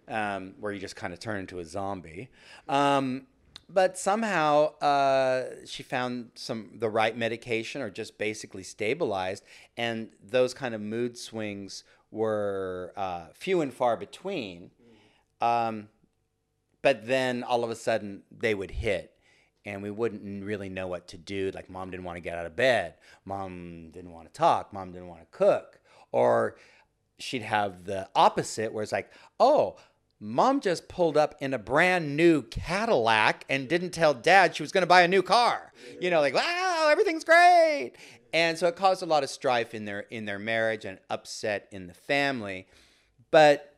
[0.07, 2.29] um, where you just kind of turn into a zombie.
[2.69, 3.25] Um,
[3.69, 9.43] but somehow uh, she found some the right medication, or just basically stabilized,
[9.77, 14.71] and those kind of mood swings were uh, few and far between.
[15.41, 15.89] Um,
[16.81, 19.11] but then all of a sudden they would hit
[19.65, 21.51] and we wouldn't really know what to do.
[21.53, 22.93] Like mom didn't want to get out of bed.
[23.25, 24.71] Mom didn't want to talk.
[24.71, 25.79] Mom didn't want to cook.
[26.11, 26.55] Or
[27.17, 29.77] she'd have the opposite where it's like oh
[30.25, 34.71] mom just pulled up in a brand new cadillac and didn't tell dad she was
[34.71, 35.71] going to buy a new car.
[36.01, 37.93] You know like wow everything's great.
[38.33, 41.67] And so it caused a lot of strife in their in their marriage and upset
[41.71, 42.67] in the family.
[43.31, 43.75] But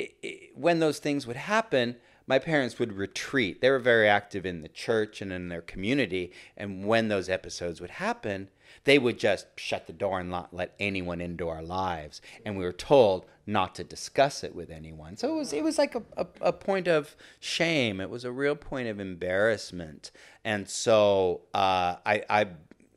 [0.00, 3.60] i i when those things would happen, my parents would retreat.
[3.60, 6.32] They were very active in the church and in their community.
[6.56, 8.48] And when those episodes would happen,
[8.84, 12.20] they would just shut the door and not let anyone into our lives.
[12.44, 15.16] And we were told not to discuss it with anyone.
[15.16, 18.00] So it was, it was like a, a, a point of shame.
[18.00, 20.10] It was a real point of embarrassment.
[20.44, 22.46] And so uh, I, I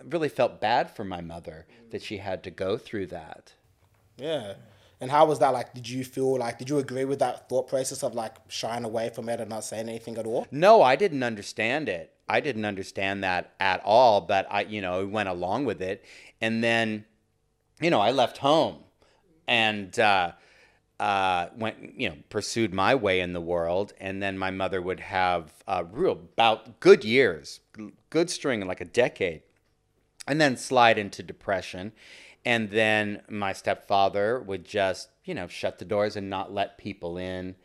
[0.06, 3.54] really felt bad for my mother that she had to go through that.
[4.18, 4.54] Yeah.
[5.00, 5.74] And how was that like?
[5.74, 9.10] Did you feel like, did you agree with that thought process of like shying away
[9.10, 10.48] from it and not saying anything at all?
[10.52, 12.14] No, I didn't understand it.
[12.28, 16.04] I didn't understand that at all, but I, you know, went along with it.
[16.42, 17.06] And then,
[17.80, 18.78] you know, I left home
[19.48, 20.32] and uh,
[21.00, 23.94] uh, went, you know, pursued my way in the world.
[24.00, 27.60] And then my mother would have uh, real about good years,
[28.10, 29.44] good string, like a decade,
[30.28, 31.94] and then slide into depression.
[32.48, 37.18] And then my stepfather would just, you know, shut the doors and not let people
[37.18, 37.58] in.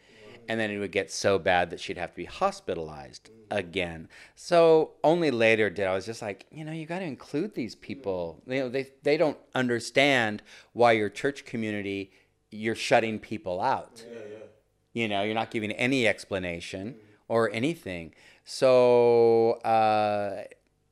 [0.49, 4.09] And then it would get so bad that she'd have to be hospitalized again.
[4.35, 7.77] So only later did I was just like, you know, you got to include these
[7.77, 8.43] people.
[8.45, 10.43] You know, they they don't understand
[10.73, 12.11] why your church community
[12.51, 14.05] you're shutting people out.
[14.05, 14.39] Yeah, yeah.
[14.95, 16.97] You know, you're not giving any explanation
[17.29, 18.15] or anything.
[18.45, 20.43] So uh,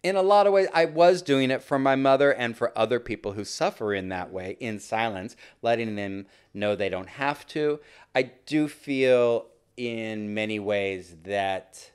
[0.03, 2.99] in a lot of ways, I was doing it for my mother and for other
[2.99, 7.81] people who suffer in that way, in silence, letting them know they don't have to.
[8.15, 11.91] I do feel in many ways that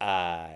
[0.00, 0.48] uh,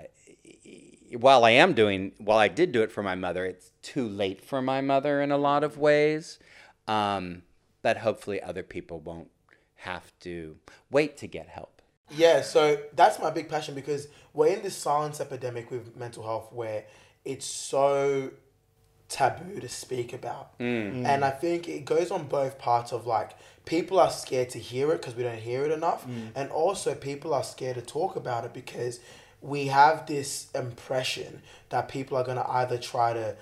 [1.17, 4.43] while I am doing, while I did do it for my mother, it's too late
[4.43, 6.39] for my mother in a lot of ways.
[6.87, 7.43] Um,
[7.83, 9.31] but hopefully, other people won't
[9.77, 10.57] have to
[10.91, 11.80] wait to get help.
[12.11, 16.53] Yeah, so that's my big passion because we're in this silence epidemic with mental health
[16.53, 16.85] where
[17.25, 18.31] it's so
[19.09, 20.59] taboo to speak about.
[20.59, 21.05] Mm.
[21.05, 23.33] And I think it goes on both parts of like
[23.65, 26.07] people are scared to hear it because we don't hear it enough.
[26.07, 26.31] Mm.
[26.35, 29.01] And also people are scared to talk about it because
[29.43, 33.37] we have this impression that people are going to either try to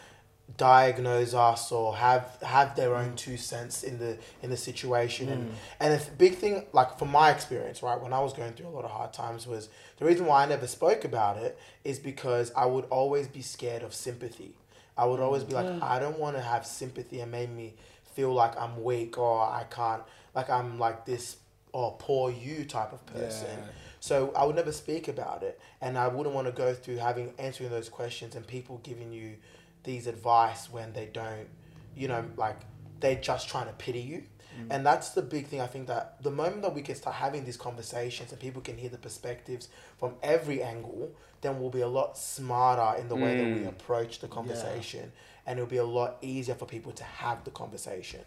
[0.56, 5.32] diagnose us or have have their own two cents in the in the situation mm.
[5.32, 8.68] and and the big thing like from my experience right when I was going through
[8.68, 11.98] a lot of hard times was the reason why I never spoke about it is
[11.98, 14.54] because I would always be scared of sympathy
[14.96, 15.82] I would always be like mm.
[15.82, 17.74] I don't want to have sympathy and make me
[18.14, 20.02] feel like I'm weak or I can't
[20.34, 21.36] like I'm like this
[21.72, 23.66] or poor you type of person yeah.
[24.00, 27.34] so I would never speak about it and I wouldn't want to go through having
[27.38, 29.36] answering those questions and people giving you
[29.84, 31.48] these advice when they don't,
[31.96, 32.60] you know, like
[33.00, 34.24] they're just trying to pity you.
[34.58, 34.66] Mm.
[34.70, 35.60] And that's the big thing.
[35.60, 38.76] I think that the moment that we can start having these conversations and people can
[38.76, 43.36] hear the perspectives from every angle, then we'll be a lot smarter in the way
[43.36, 43.68] that we mm.
[43.68, 45.00] approach the conversation.
[45.00, 45.20] Yeah.
[45.46, 48.20] And it'll be a lot easier for people to have the conversation.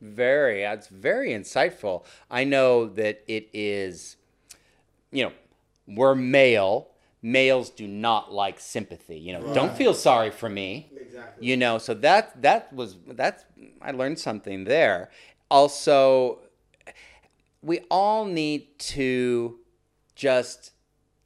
[0.00, 0.62] Very.
[0.62, 2.04] That's very insightful.
[2.30, 4.16] I know that it is,
[5.12, 5.32] you know,
[5.86, 6.88] we're male
[7.24, 9.18] males do not like sympathy.
[9.18, 9.54] You know, right.
[9.54, 10.90] don't feel sorry for me.
[10.94, 11.46] Exactly.
[11.46, 13.44] You know, so that that was that's
[13.80, 15.10] I learned something there.
[15.50, 16.40] Also,
[17.62, 19.58] we all need to
[20.14, 20.72] just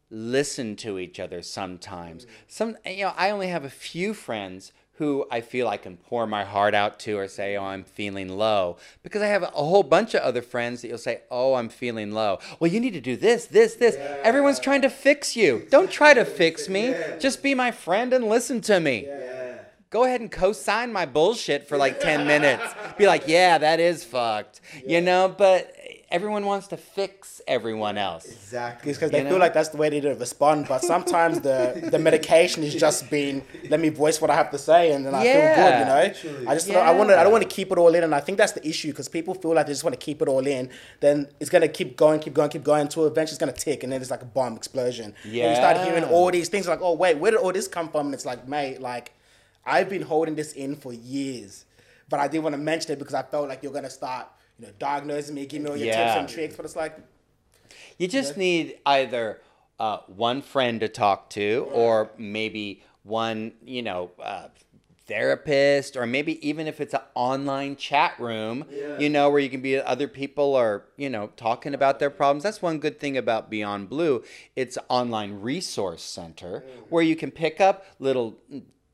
[0.08, 2.24] listen to each other sometimes.
[2.24, 2.34] Mm-hmm.
[2.46, 6.26] Some you know, I only have a few friends who I feel I can pour
[6.26, 8.78] my heart out to or say, oh, I'm feeling low.
[9.04, 12.10] Because I have a whole bunch of other friends that you'll say, oh, I'm feeling
[12.10, 12.40] low.
[12.58, 13.94] Well, you need to do this, this, this.
[13.96, 14.18] Yeah.
[14.24, 15.68] Everyone's trying to fix you.
[15.70, 16.90] Don't try to fix me.
[16.90, 17.16] Yeah.
[17.18, 19.06] Just be my friend and listen to me.
[19.06, 19.58] Yeah.
[19.90, 22.64] Go ahead and co sign my bullshit for like 10 minutes.
[22.98, 24.60] Be like, yeah, that is fucked.
[24.84, 25.72] You know, but
[26.10, 28.24] everyone wants to fix everyone else.
[28.24, 28.92] Exactly.
[28.92, 29.30] Because they know?
[29.30, 30.66] feel like that's the way they respond.
[30.68, 34.58] But sometimes the, the medication is just being let me voice what I have to
[34.58, 35.32] say, and then I yeah.
[35.32, 35.78] feel good.
[35.78, 36.46] You know, Literally.
[36.46, 36.78] I just yeah.
[36.78, 38.52] I want to I don't want to keep it all in, and I think that's
[38.52, 40.70] the issue because people feel like they just want to keep it all in.
[41.00, 43.92] Then it's gonna keep going, keep going, keep going until eventually it's gonna tick, and
[43.92, 45.14] then it's like a bomb explosion.
[45.24, 45.44] Yeah.
[45.44, 47.88] And you start hearing all these things like, oh wait, where did all this come
[47.88, 48.06] from?
[48.06, 49.12] And it's like, mate, like
[49.66, 51.66] I've been holding this in for years,
[52.08, 54.66] but I didn't want to mention it because I felt like you're gonna start you
[54.66, 56.14] know, diagnosing me, give me all your yeah.
[56.14, 56.56] tips and tricks.
[56.56, 56.98] But it's like,
[57.98, 58.38] you just you know?
[58.38, 59.40] need either
[59.78, 64.48] uh, one friend to talk to, or maybe one, you know, uh,
[65.06, 68.98] therapist, or maybe even if it's an online chat room, yeah.
[68.98, 72.42] you know, where you can be other people are, you know, talking about their problems.
[72.42, 74.22] That's one good thing about Beyond Blue.
[74.54, 76.80] It's an online resource center mm-hmm.
[76.90, 78.36] where you can pick up little,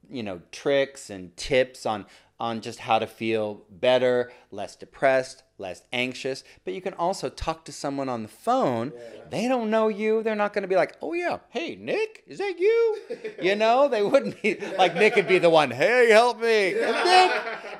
[0.08, 2.06] you know, tricks and tips on
[2.40, 6.44] on just how to feel better, less depressed, less anxious.
[6.64, 8.92] But you can also talk to someone on the phone.
[8.94, 9.20] Yeah.
[9.30, 10.22] They don't know you.
[10.22, 12.98] They're not going to be like, oh, yeah, hey, Nick, is that you?
[13.40, 16.74] you know, they wouldn't be like Nick would be the one, hey, help me.
[16.74, 17.32] Nick,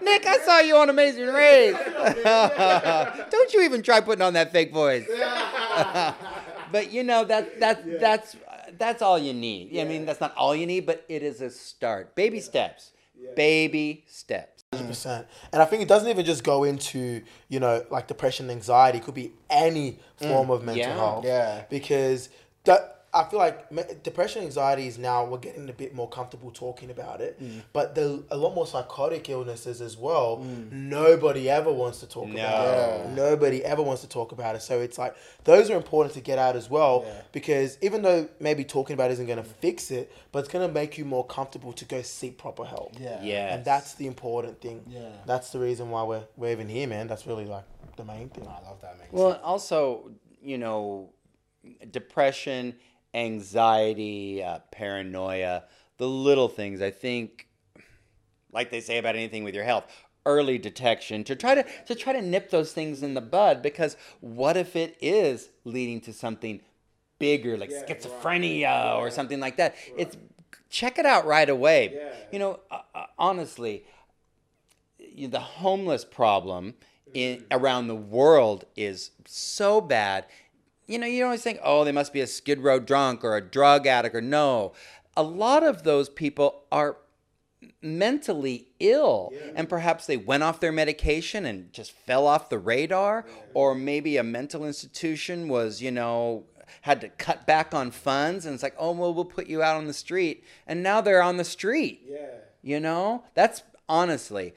[0.02, 1.76] Nick, I saw you on Amazing Race.
[3.30, 5.06] don't you even try putting on that fake voice.
[6.72, 8.36] but you know that that that's
[8.78, 9.78] that's all you need.
[9.78, 12.14] I mean, that's not all you need, but it is a start.
[12.14, 12.92] Baby steps.
[13.36, 14.53] Baby steps.
[14.76, 18.46] Hundred percent, and I think it doesn't even just go into you know like depression,
[18.46, 18.98] and anxiety.
[18.98, 20.28] It could be any mm.
[20.28, 20.94] form of mental Yeah.
[20.94, 21.24] health.
[21.24, 21.64] Yeah.
[21.70, 22.28] because
[22.64, 26.50] that I feel like me- depression, anxiety is now we're getting a bit more comfortable
[26.50, 27.40] talking about it.
[27.40, 27.62] Mm.
[27.72, 30.38] But the a lot more psychotic illnesses as well.
[30.72, 33.06] Nobody ever wants to talk about.
[33.06, 33.10] It.
[33.10, 34.62] Nobody ever wants to talk about it.
[34.62, 37.22] So it's like those are important to get out as well Yeah.
[37.32, 40.66] because even though maybe talking about it isn't going to fix it, but it's going
[40.66, 42.94] to make you more comfortable to go seek proper help.
[42.98, 43.22] Yeah.
[43.22, 43.54] Yes.
[43.54, 44.82] And that's the important thing.
[44.88, 45.08] Yeah.
[45.24, 47.06] That's the reason why we're, we're even here, man.
[47.06, 47.64] That's really like
[47.96, 48.46] the main thing.
[48.48, 49.06] I love that, man.
[49.12, 50.10] Well, also,
[50.42, 51.10] you know,
[51.90, 52.74] depression,
[53.14, 55.64] anxiety, uh, paranoia,
[55.98, 56.82] the little things.
[56.82, 57.48] I think,
[58.52, 59.84] like they say about anything with your health,
[60.26, 63.62] early detection to try to to try to nip those things in the bud.
[63.62, 66.60] Because what if it is leading to something
[67.18, 69.74] bigger, like schizophrenia or something like that?
[69.94, 70.16] It's
[70.70, 72.00] check it out right away.
[72.30, 73.84] You know, uh, uh, honestly,
[74.98, 76.74] you- the homeless problem
[77.12, 80.26] in around the world is so bad.
[80.86, 83.40] You know, you always think, oh, they must be a skid row drunk or a
[83.40, 84.72] drug addict or no.
[85.16, 86.98] A lot of those people are
[87.80, 93.24] mentally ill and perhaps they went off their medication and just fell off the radar
[93.54, 96.44] or maybe a mental institution was you know
[96.82, 99.76] had to cut back on funds and it's like oh well we'll put you out
[99.76, 102.26] on the street and now they're on the street yeah.
[102.62, 104.52] you know, that's honestly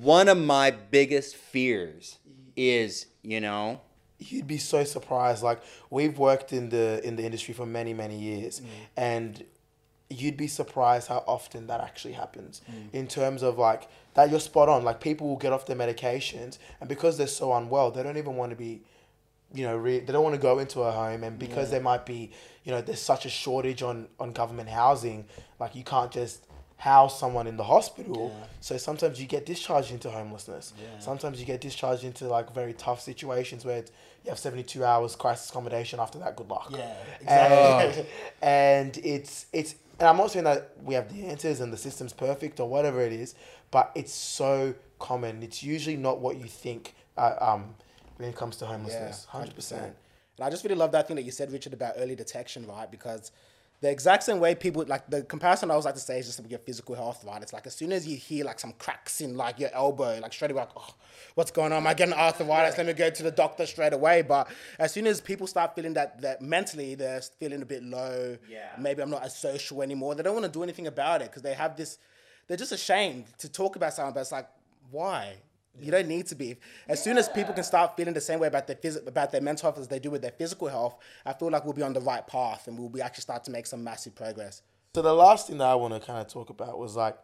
[0.00, 2.18] one of my biggest fears
[2.56, 3.80] is, you know,
[4.30, 5.42] You'd be so surprised.
[5.42, 8.66] Like we've worked in the in the industry for many many years, mm.
[8.96, 9.44] and
[10.10, 12.60] you'd be surprised how often that actually happens.
[12.70, 12.94] Mm.
[12.94, 14.84] In terms of like that, you're spot on.
[14.84, 18.36] Like people will get off their medications, and because they're so unwell, they don't even
[18.36, 18.82] want to be
[19.54, 22.06] you know, re- they don't want to go into a home, and because there might
[22.06, 22.30] be,
[22.64, 25.26] you know, there's such a shortage on on government housing,
[25.58, 26.46] like you can't just
[26.82, 28.36] house someone in the hospital.
[28.60, 30.72] So sometimes you get discharged into homelessness.
[30.98, 33.92] Sometimes you get discharged into like very tough situations where it's,
[34.24, 36.00] you have 72 hours crisis accommodation.
[36.00, 36.72] After that, good luck.
[36.72, 36.92] Yeah,
[37.28, 38.06] And,
[38.42, 42.12] and it's it's and I'm not saying that we have the answers and the system's
[42.12, 43.36] perfect or whatever it is,
[43.70, 45.40] but it's so common.
[45.44, 46.94] It's usually not what you think.
[47.16, 47.74] Uh, um,
[48.16, 49.94] when it comes to homelessness, hundred percent.
[50.36, 52.90] And I just really love that thing that you said, Richard, about early detection, right?
[52.90, 53.30] Because
[53.82, 56.40] the exact same way people like the comparison I always like to say is just
[56.40, 57.42] with your physical health, right?
[57.42, 60.32] It's like as soon as you hear like some cracks in like your elbow, like
[60.32, 60.94] straight away, like, oh,
[61.34, 61.78] what's going on?
[61.78, 62.78] Am I getting arthritis?
[62.78, 64.22] Let me go to the doctor straight away.
[64.22, 68.38] But as soon as people start feeling that that mentally they're feeling a bit low,
[68.48, 68.68] Yeah.
[68.78, 70.14] maybe I'm not as social anymore.
[70.14, 71.98] They don't want to do anything about it because they have this.
[72.46, 74.48] They're just ashamed to talk about something, but it's like,
[74.92, 75.34] why?
[75.80, 76.56] You don't need to be.
[76.86, 79.40] As soon as people can start feeling the same way about their phys- about their
[79.40, 81.94] mental health as they do with their physical health, I feel like we'll be on
[81.94, 84.62] the right path and we'll be actually start to make some massive progress.
[84.94, 87.16] So the last thing that I want to kind of talk about was like,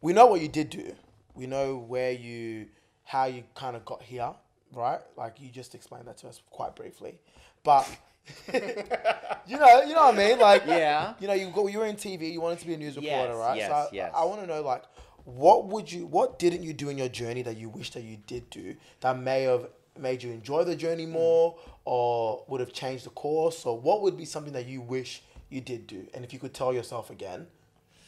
[0.00, 0.92] we know what you did do.
[1.34, 2.66] We know where you,
[3.04, 4.32] how you kind of got here,
[4.74, 4.98] right?
[5.16, 7.20] Like you just explained that to us quite briefly,
[7.62, 7.86] but
[8.52, 10.38] you know, you know what I mean?
[10.38, 11.14] Like, Yeah.
[11.20, 13.28] you know, you go, you were in TV, you wanted to be a news reporter,
[13.32, 13.56] Yes, right?
[13.56, 14.12] yes, so I, yes.
[14.14, 14.82] I want to know like,
[15.24, 18.18] what would you, what didn't you do in your journey that you wish that you
[18.26, 23.04] did do that may have made you enjoy the journey more, or would have changed
[23.04, 26.32] the course, or what would be something that you wish you did do, and if
[26.32, 27.46] you could tell yourself again,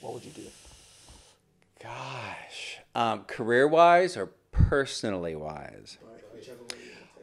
[0.00, 0.42] what would you do?
[1.82, 5.98] gosh, um, career wise or personally wise?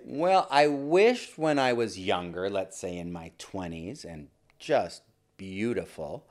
[0.05, 5.03] Well, I wished when I was younger, let's say in my 20s, and just
[5.37, 6.27] beautiful,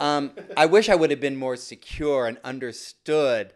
[0.00, 3.52] um, I wish I would have been more secure and understood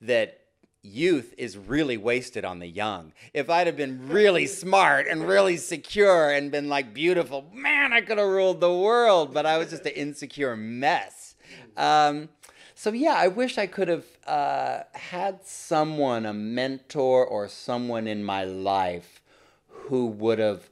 [0.00, 0.40] that
[0.82, 3.12] youth is really wasted on the young.
[3.34, 8.00] If I'd have been really smart and really secure and been like beautiful, man, I
[8.00, 11.34] could have ruled the world, but I was just an insecure mess.
[11.76, 12.30] Um,
[12.74, 18.24] so yeah, I wish I could have uh, had someone, a mentor or someone in
[18.24, 19.20] my life
[19.68, 20.70] who would have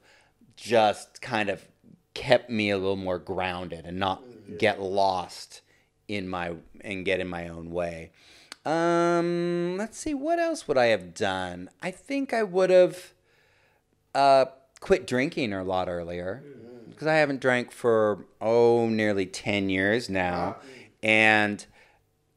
[0.55, 1.65] just kind of
[2.15, 4.23] kept me a little more grounded and not
[4.57, 5.61] get lost
[6.07, 8.11] in my and get in my own way.
[8.65, 11.69] Um, let's see, what else would I have done?
[11.81, 13.13] I think I would have
[14.13, 14.45] uh,
[14.79, 16.43] quit drinking a lot earlier
[16.89, 20.57] because I haven't drank for oh nearly ten years now,
[21.01, 21.65] and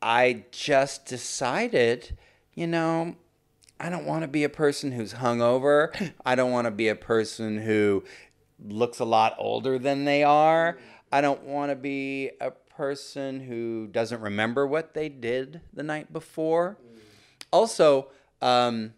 [0.00, 2.16] I just decided,
[2.54, 3.16] you know,
[3.80, 6.12] I don't want to be a person who's hungover.
[6.24, 8.04] I don't want to be a person who
[8.64, 10.78] looks a lot older than they are.
[11.12, 16.12] I don't want to be a person who doesn't remember what they did the night
[16.12, 16.78] before.
[17.52, 18.08] Also,
[18.40, 18.94] um,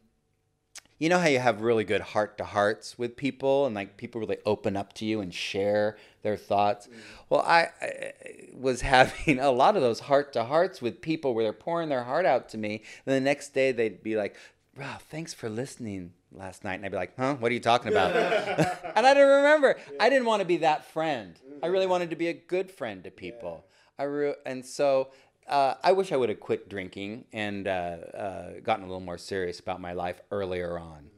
[0.98, 4.20] you know how you have really good heart to hearts with people and like people
[4.20, 6.88] really open up to you and share their thoughts.
[7.28, 8.12] Well, I, I
[8.54, 12.04] was having a lot of those heart to hearts with people where they're pouring their
[12.04, 12.82] heart out to me.
[13.04, 14.36] And the next day they'd be like,
[14.76, 16.74] Wow, thanks for listening last night.
[16.74, 17.34] And I'd be like, Huh?
[17.36, 18.14] What are you talking about?
[18.96, 19.76] and I didn't remember.
[19.98, 21.38] I didn't want to be that friend.
[21.62, 23.64] I really wanted to be a good friend to people.
[23.98, 25.08] I re- and so
[25.48, 29.18] uh, I wish I would have quit drinking and uh, uh, gotten a little more
[29.18, 31.10] serious about my life earlier on.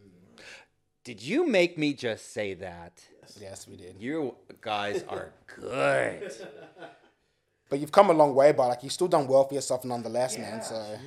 [1.04, 3.04] Did you make me just say that?
[3.40, 3.96] Yes, we did.
[3.98, 6.32] You guys are good.
[7.68, 10.38] But you've come a long way, but like you've still done well for yourself nonetheless,
[10.38, 10.62] man.
[10.62, 10.98] So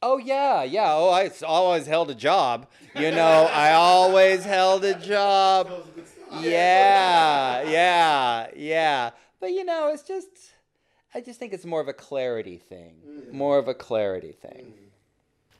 [0.00, 0.92] Oh yeah, yeah.
[0.94, 2.68] Oh, I always held a job.
[2.94, 5.70] You know, I always held a job.
[6.40, 9.10] Yeah, yeah, yeah.
[9.40, 10.28] But you know, it's just,
[11.14, 12.96] I just think it's more of a clarity thing.
[13.32, 14.74] More of a clarity thing.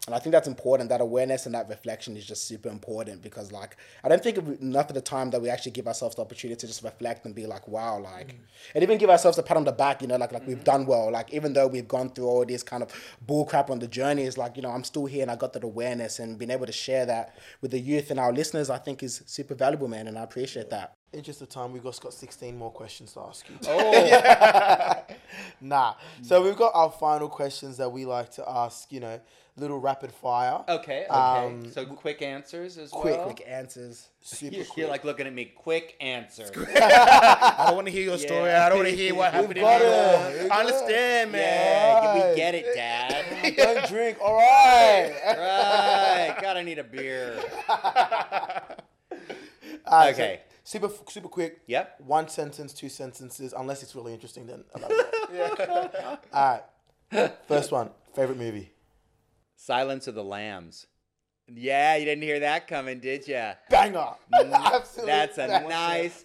[0.09, 0.89] And I think that's important.
[0.89, 4.89] That awareness and that reflection is just super important because, like, I don't think enough
[4.89, 7.45] of the time that we actually give ourselves the opportunity to just reflect and be
[7.45, 8.39] like, "Wow!" Like, mm.
[8.75, 10.01] and even give ourselves a pat on the back.
[10.01, 10.65] You know, like, like we've mm-hmm.
[10.65, 11.13] done well.
[11.13, 12.91] Like, even though we've gone through all this kind of
[13.27, 15.53] bull crap on the journey, is like, you know, I'm still here and I got
[15.53, 18.71] that awareness and being able to share that with the youth and our listeners.
[18.71, 20.95] I think is super valuable, man, and I appreciate that.
[21.13, 23.57] In just the time, we've just got 16 more questions to ask you.
[23.67, 25.05] Oh,
[25.61, 25.95] Nah.
[26.23, 29.21] So we've got our final questions that we like to ask, you know,
[29.59, 30.63] little rapid fire.
[30.69, 31.07] okay, okay.
[31.09, 33.25] Um, so quick answers as quick, well.
[33.27, 34.09] Quick answers.
[34.21, 34.77] Super You're, quick.
[34.79, 35.47] you're like looking at me.
[35.57, 36.51] Quick answers.
[36.77, 38.51] I don't want to hear your story.
[38.51, 38.67] Yeah.
[38.67, 40.49] I don't want to hear what happened in got you.
[40.51, 41.41] I understand, man.
[41.43, 43.57] yeah, we get it, Dad.
[43.57, 44.19] Don't drink.
[44.21, 45.15] All right.
[45.27, 46.37] right.
[46.43, 47.39] God, I need a beer.
[49.87, 50.41] All right, so Okay.
[50.65, 51.61] super, super quick.
[51.67, 52.01] Yep.
[52.07, 53.55] One sentence, two sentences.
[53.57, 56.21] Unless it's really interesting, then elaborate.
[56.33, 56.61] All
[57.13, 57.33] right.
[57.49, 57.91] First one.
[58.15, 58.73] Favorite movie.
[59.59, 60.87] Silence of the Lambs.
[61.53, 63.55] Yeah, you didn't hear that coming, did ya?
[63.69, 64.15] Banger.
[64.33, 65.13] Mm, Absolutely.
[65.13, 66.25] That's a nice,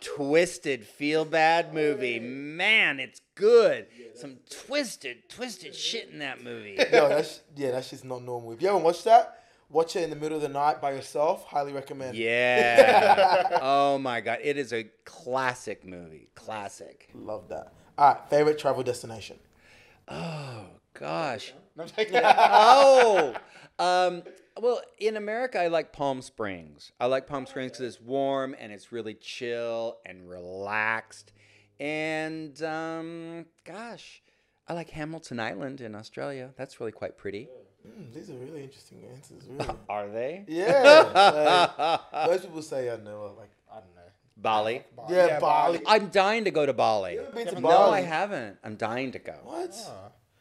[0.00, 2.20] twisted, feel bad movie.
[2.20, 3.86] Man, it's good.
[4.14, 6.76] Some twisted, twisted shit in that movie.
[6.92, 8.52] Yo, that's yeah, that's just not normal.
[8.52, 11.44] If you haven't watched that, watch it in the middle of the night by yourself.
[11.46, 12.16] Highly recommend.
[12.16, 13.58] Yeah.
[13.62, 14.40] Oh my God.
[14.42, 16.28] It is a classic movie.
[16.34, 17.08] Classic.
[17.14, 17.72] Love that.
[17.96, 18.28] All right.
[18.28, 19.38] Favorite travel destination.
[20.06, 20.66] Oh
[20.98, 21.52] gosh.
[22.14, 23.34] oh.
[23.78, 24.22] Um,
[24.60, 26.92] well, in America, I like Palm Springs.
[27.00, 31.32] I like Palm Springs because it's warm and it's really chill and relaxed.
[31.80, 34.22] And um, gosh,
[34.68, 36.50] I like Hamilton Island in Australia.
[36.56, 37.48] That's really quite pretty.
[37.86, 39.42] Mm, these are really interesting answers.
[39.48, 39.74] Really.
[39.88, 40.44] Are they?
[40.48, 42.00] Yeah.
[42.12, 43.34] like, most people say I know.
[43.36, 44.00] Like I don't know.
[44.36, 44.82] Bali.
[45.10, 45.80] yeah, Bali.
[45.86, 47.18] I'm dying to go to Bali.
[47.34, 47.98] been to No, Bali?
[47.98, 48.58] I haven't.
[48.64, 49.34] I'm dying to go.
[49.44, 49.76] What?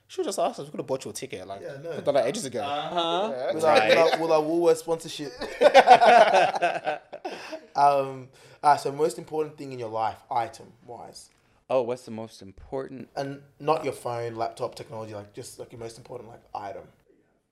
[0.08, 0.66] Should have just asked us.
[0.66, 1.48] We could have bought you a ticket.
[1.48, 1.92] Like, Yeah, no.
[1.94, 2.62] I done that ages ago.
[2.62, 3.52] Uh huh?
[3.54, 5.32] With, our, with, our, with our Woolworths sponsorship.
[7.76, 8.28] um,
[8.64, 11.30] ah, so most important thing in your life, item wise,
[11.70, 13.10] Oh, what's the most important?
[13.16, 16.84] and not your phone, laptop, technology, like just like your most important like item.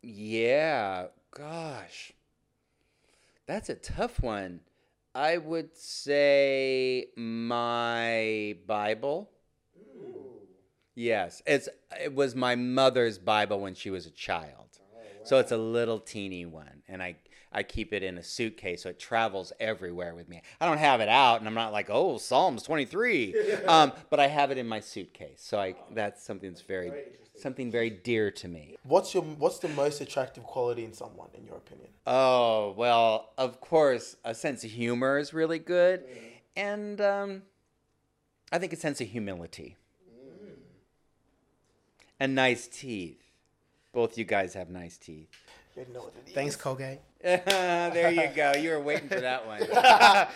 [0.03, 2.11] Yeah, gosh.
[3.47, 4.59] That's a tough one.
[5.15, 9.29] I would say my Bible.
[10.95, 11.69] Yes, it's
[12.01, 14.79] it was my mother's Bible when she was a child.
[15.23, 17.15] So it's a little teeny one and I
[17.53, 20.41] I keep it in a suitcase so it travels everywhere with me.
[20.59, 23.35] I don't have it out and I'm not like, "Oh, Psalms 23."
[23.67, 25.41] um, but I have it in my suitcase.
[25.41, 26.91] So I that's something that's very
[27.35, 28.75] something very dear to me.
[28.83, 31.89] What's your What's the most attractive quality in someone, in your opinion?
[32.05, 36.03] Oh, well, of course, a sense of humor is really good.
[36.55, 37.43] And um,
[38.51, 39.77] I think a sense of humility.
[42.21, 43.19] And nice teeth.
[43.93, 45.27] Both you guys have nice teeth.
[45.75, 46.35] You know what it is.
[46.35, 46.99] Thanks, Colgate.
[47.23, 48.53] there you go.
[48.53, 49.61] You were waiting for that one.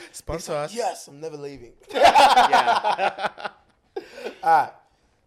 [0.11, 0.73] Sponsor us.
[0.73, 1.73] Yes, I'm never leaving.
[1.93, 3.29] Yeah.
[4.41, 4.71] All right.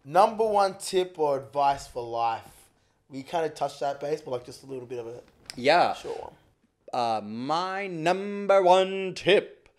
[0.03, 2.43] Number one tip or advice for life.
[3.09, 5.21] We kind of touched that base, but like just a little bit of a
[5.55, 5.93] Yeah.
[5.93, 6.33] short one.
[6.91, 9.69] Uh, my number one tip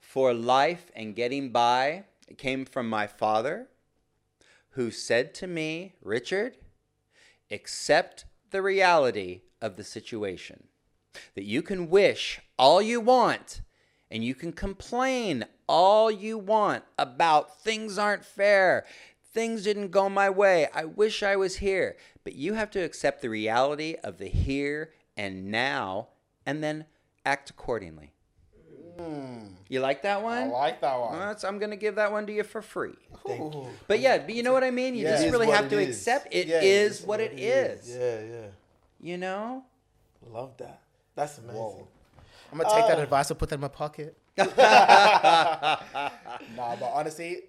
[0.00, 2.04] for life and getting by
[2.36, 3.68] came from my father,
[4.76, 6.58] who said to me, Richard,
[7.50, 10.64] accept the reality of the situation.
[11.34, 13.62] That you can wish all you want
[14.10, 18.84] and you can complain all you want about things aren't fair.
[19.32, 20.68] Things didn't go my way.
[20.74, 21.96] I wish I was here.
[22.22, 26.08] But you have to accept the reality of the here and now
[26.44, 26.84] and then
[27.24, 28.12] act accordingly.
[28.98, 29.38] Hmm.
[29.68, 30.44] You like that one?
[30.44, 31.10] I like that one.
[31.12, 32.94] Well, that's- I'm going to give that one to you for free.
[33.26, 33.66] Thank you.
[33.88, 34.94] But yeah, but you know what I mean?
[34.94, 35.10] You Yeah.
[35.12, 35.88] just It is really what have it to is.
[35.96, 37.88] accept it Yeah, is it what it is.
[37.90, 38.46] Yeah, yeah.
[39.00, 39.64] You know?
[40.30, 40.80] Love that.
[41.14, 41.56] That's amazing.
[41.60, 41.88] Whoa.
[42.52, 44.16] I'm gonna take that uh, advice and put that in my pocket.
[44.38, 44.46] nah,
[46.76, 47.40] but honestly,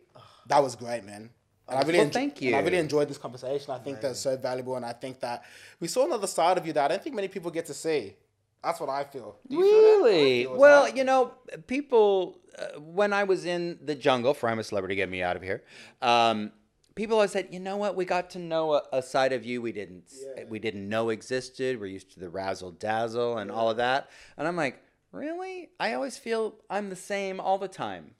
[0.47, 1.29] that was great, man.
[1.69, 2.65] And I really, Well, enjo- thank and I you.
[2.65, 3.71] really enjoyed this conversation.
[3.71, 5.43] I think that's so valuable, and I think that
[5.79, 8.15] we saw another side of you that I don't think many people get to see.
[8.63, 9.37] That's what I feel.
[9.47, 9.87] You feel that?
[9.87, 10.43] I Really?
[10.43, 11.31] feel Well, you know,
[11.67, 15.35] people, uh, when I was in the jungle for I'm a Celebrity, Get Me Out
[15.35, 15.63] of Here,
[16.01, 16.51] um,
[16.95, 19.61] people always said, you know what, we got to know a, a side of you
[19.61, 20.11] we didn't
[20.49, 21.79] we didn't know existed.
[21.79, 24.09] We're used to the razzle dazzle and all of that.
[24.37, 24.81] And I'm like,
[25.11, 25.69] really?
[25.79, 28.15] I always feel I'm the same all the time.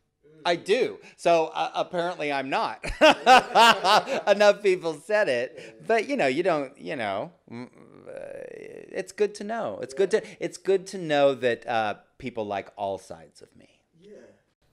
[0.45, 0.99] I do.
[1.17, 2.85] So uh, apparently I'm not.
[4.27, 6.77] Enough people said it, but you know, you don't.
[6.77, 7.67] You know, mm,
[8.07, 8.19] uh,
[8.97, 9.79] it's good to know.
[9.81, 10.21] It's good to.
[10.39, 13.79] It's good to know that uh, people like all sides of me.
[14.01, 14.11] Yeah,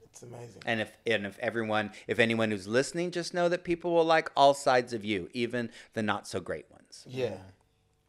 [0.03, 0.61] it's amazing.
[0.65, 4.31] And if and if everyone, if anyone who's listening, just know that people will like
[4.35, 7.05] all sides of you, even the not so great ones.
[7.07, 7.37] Yeah,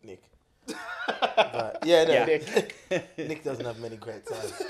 [0.03, 0.23] Nick.
[1.07, 2.25] but yeah, no, Yeah.
[2.25, 2.75] Nick.
[3.19, 4.63] Nick doesn't have many great sides.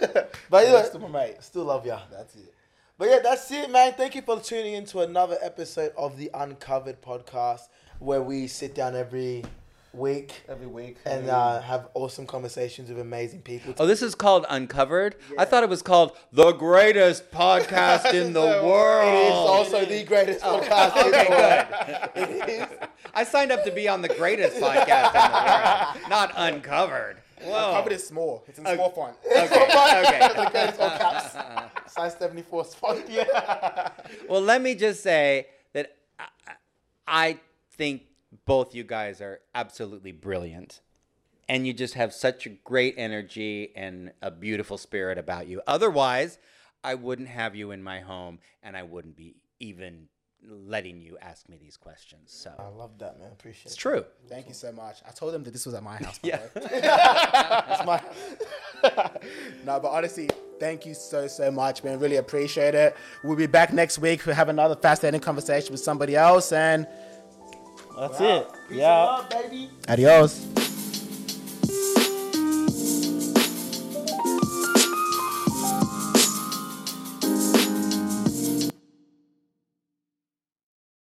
[0.51, 1.43] But yeah, Still my mate.
[1.43, 2.01] still love ya.
[2.11, 2.53] That's it.
[2.99, 3.93] But yeah, that's it, man.
[3.93, 7.69] Thank you for tuning in to another episode of the Uncovered podcast,
[7.99, 9.45] where we sit down every
[9.97, 10.99] week Every week.
[11.05, 13.75] and uh, have awesome conversations with amazing people.
[13.79, 15.17] Oh, this is called Uncovered.
[15.39, 19.09] I thought it was called the greatest podcast in the world.
[19.15, 21.05] It is also the greatest podcast.
[21.05, 21.67] in the world.
[22.15, 22.37] good.
[22.47, 22.89] It is.
[23.15, 27.17] I signed up to be on the greatest podcast in the world, not Uncovered.
[27.43, 27.73] Whoa.
[27.75, 28.45] Covered is small.
[28.49, 29.17] It's in small font.
[29.27, 30.29] Okay, okay.
[30.37, 31.37] The greatest all caps.
[31.93, 32.99] Size 74 spot.
[33.11, 33.91] Yeah.
[34.29, 36.25] Well, let me just say that I,
[37.07, 37.39] I
[37.73, 38.03] think
[38.45, 40.80] both you guys are absolutely brilliant.
[41.49, 45.62] And you just have such a great energy and a beautiful spirit about you.
[45.66, 46.39] Otherwise,
[46.82, 50.09] I wouldn't have you in my home and I wouldn't be even
[50.49, 52.32] letting you ask me these questions.
[52.32, 53.30] So I love that, man.
[53.32, 53.66] Appreciate it.
[53.66, 53.78] it's it.
[53.78, 54.05] true.
[54.28, 54.99] Thank you so much.
[55.07, 56.18] I told them that this was at my house.
[56.22, 56.41] Yeah.
[56.55, 58.01] That's my.
[59.64, 60.28] no, but honestly,
[60.61, 61.99] thank you so so much, man.
[61.99, 62.97] Really appreciate it.
[63.24, 64.24] We'll be back next week.
[64.26, 66.87] We'll have another fascinating conversation with somebody else, and
[67.97, 68.49] that's it.
[68.69, 69.71] Peace and love, baby.
[69.89, 70.66] Adios.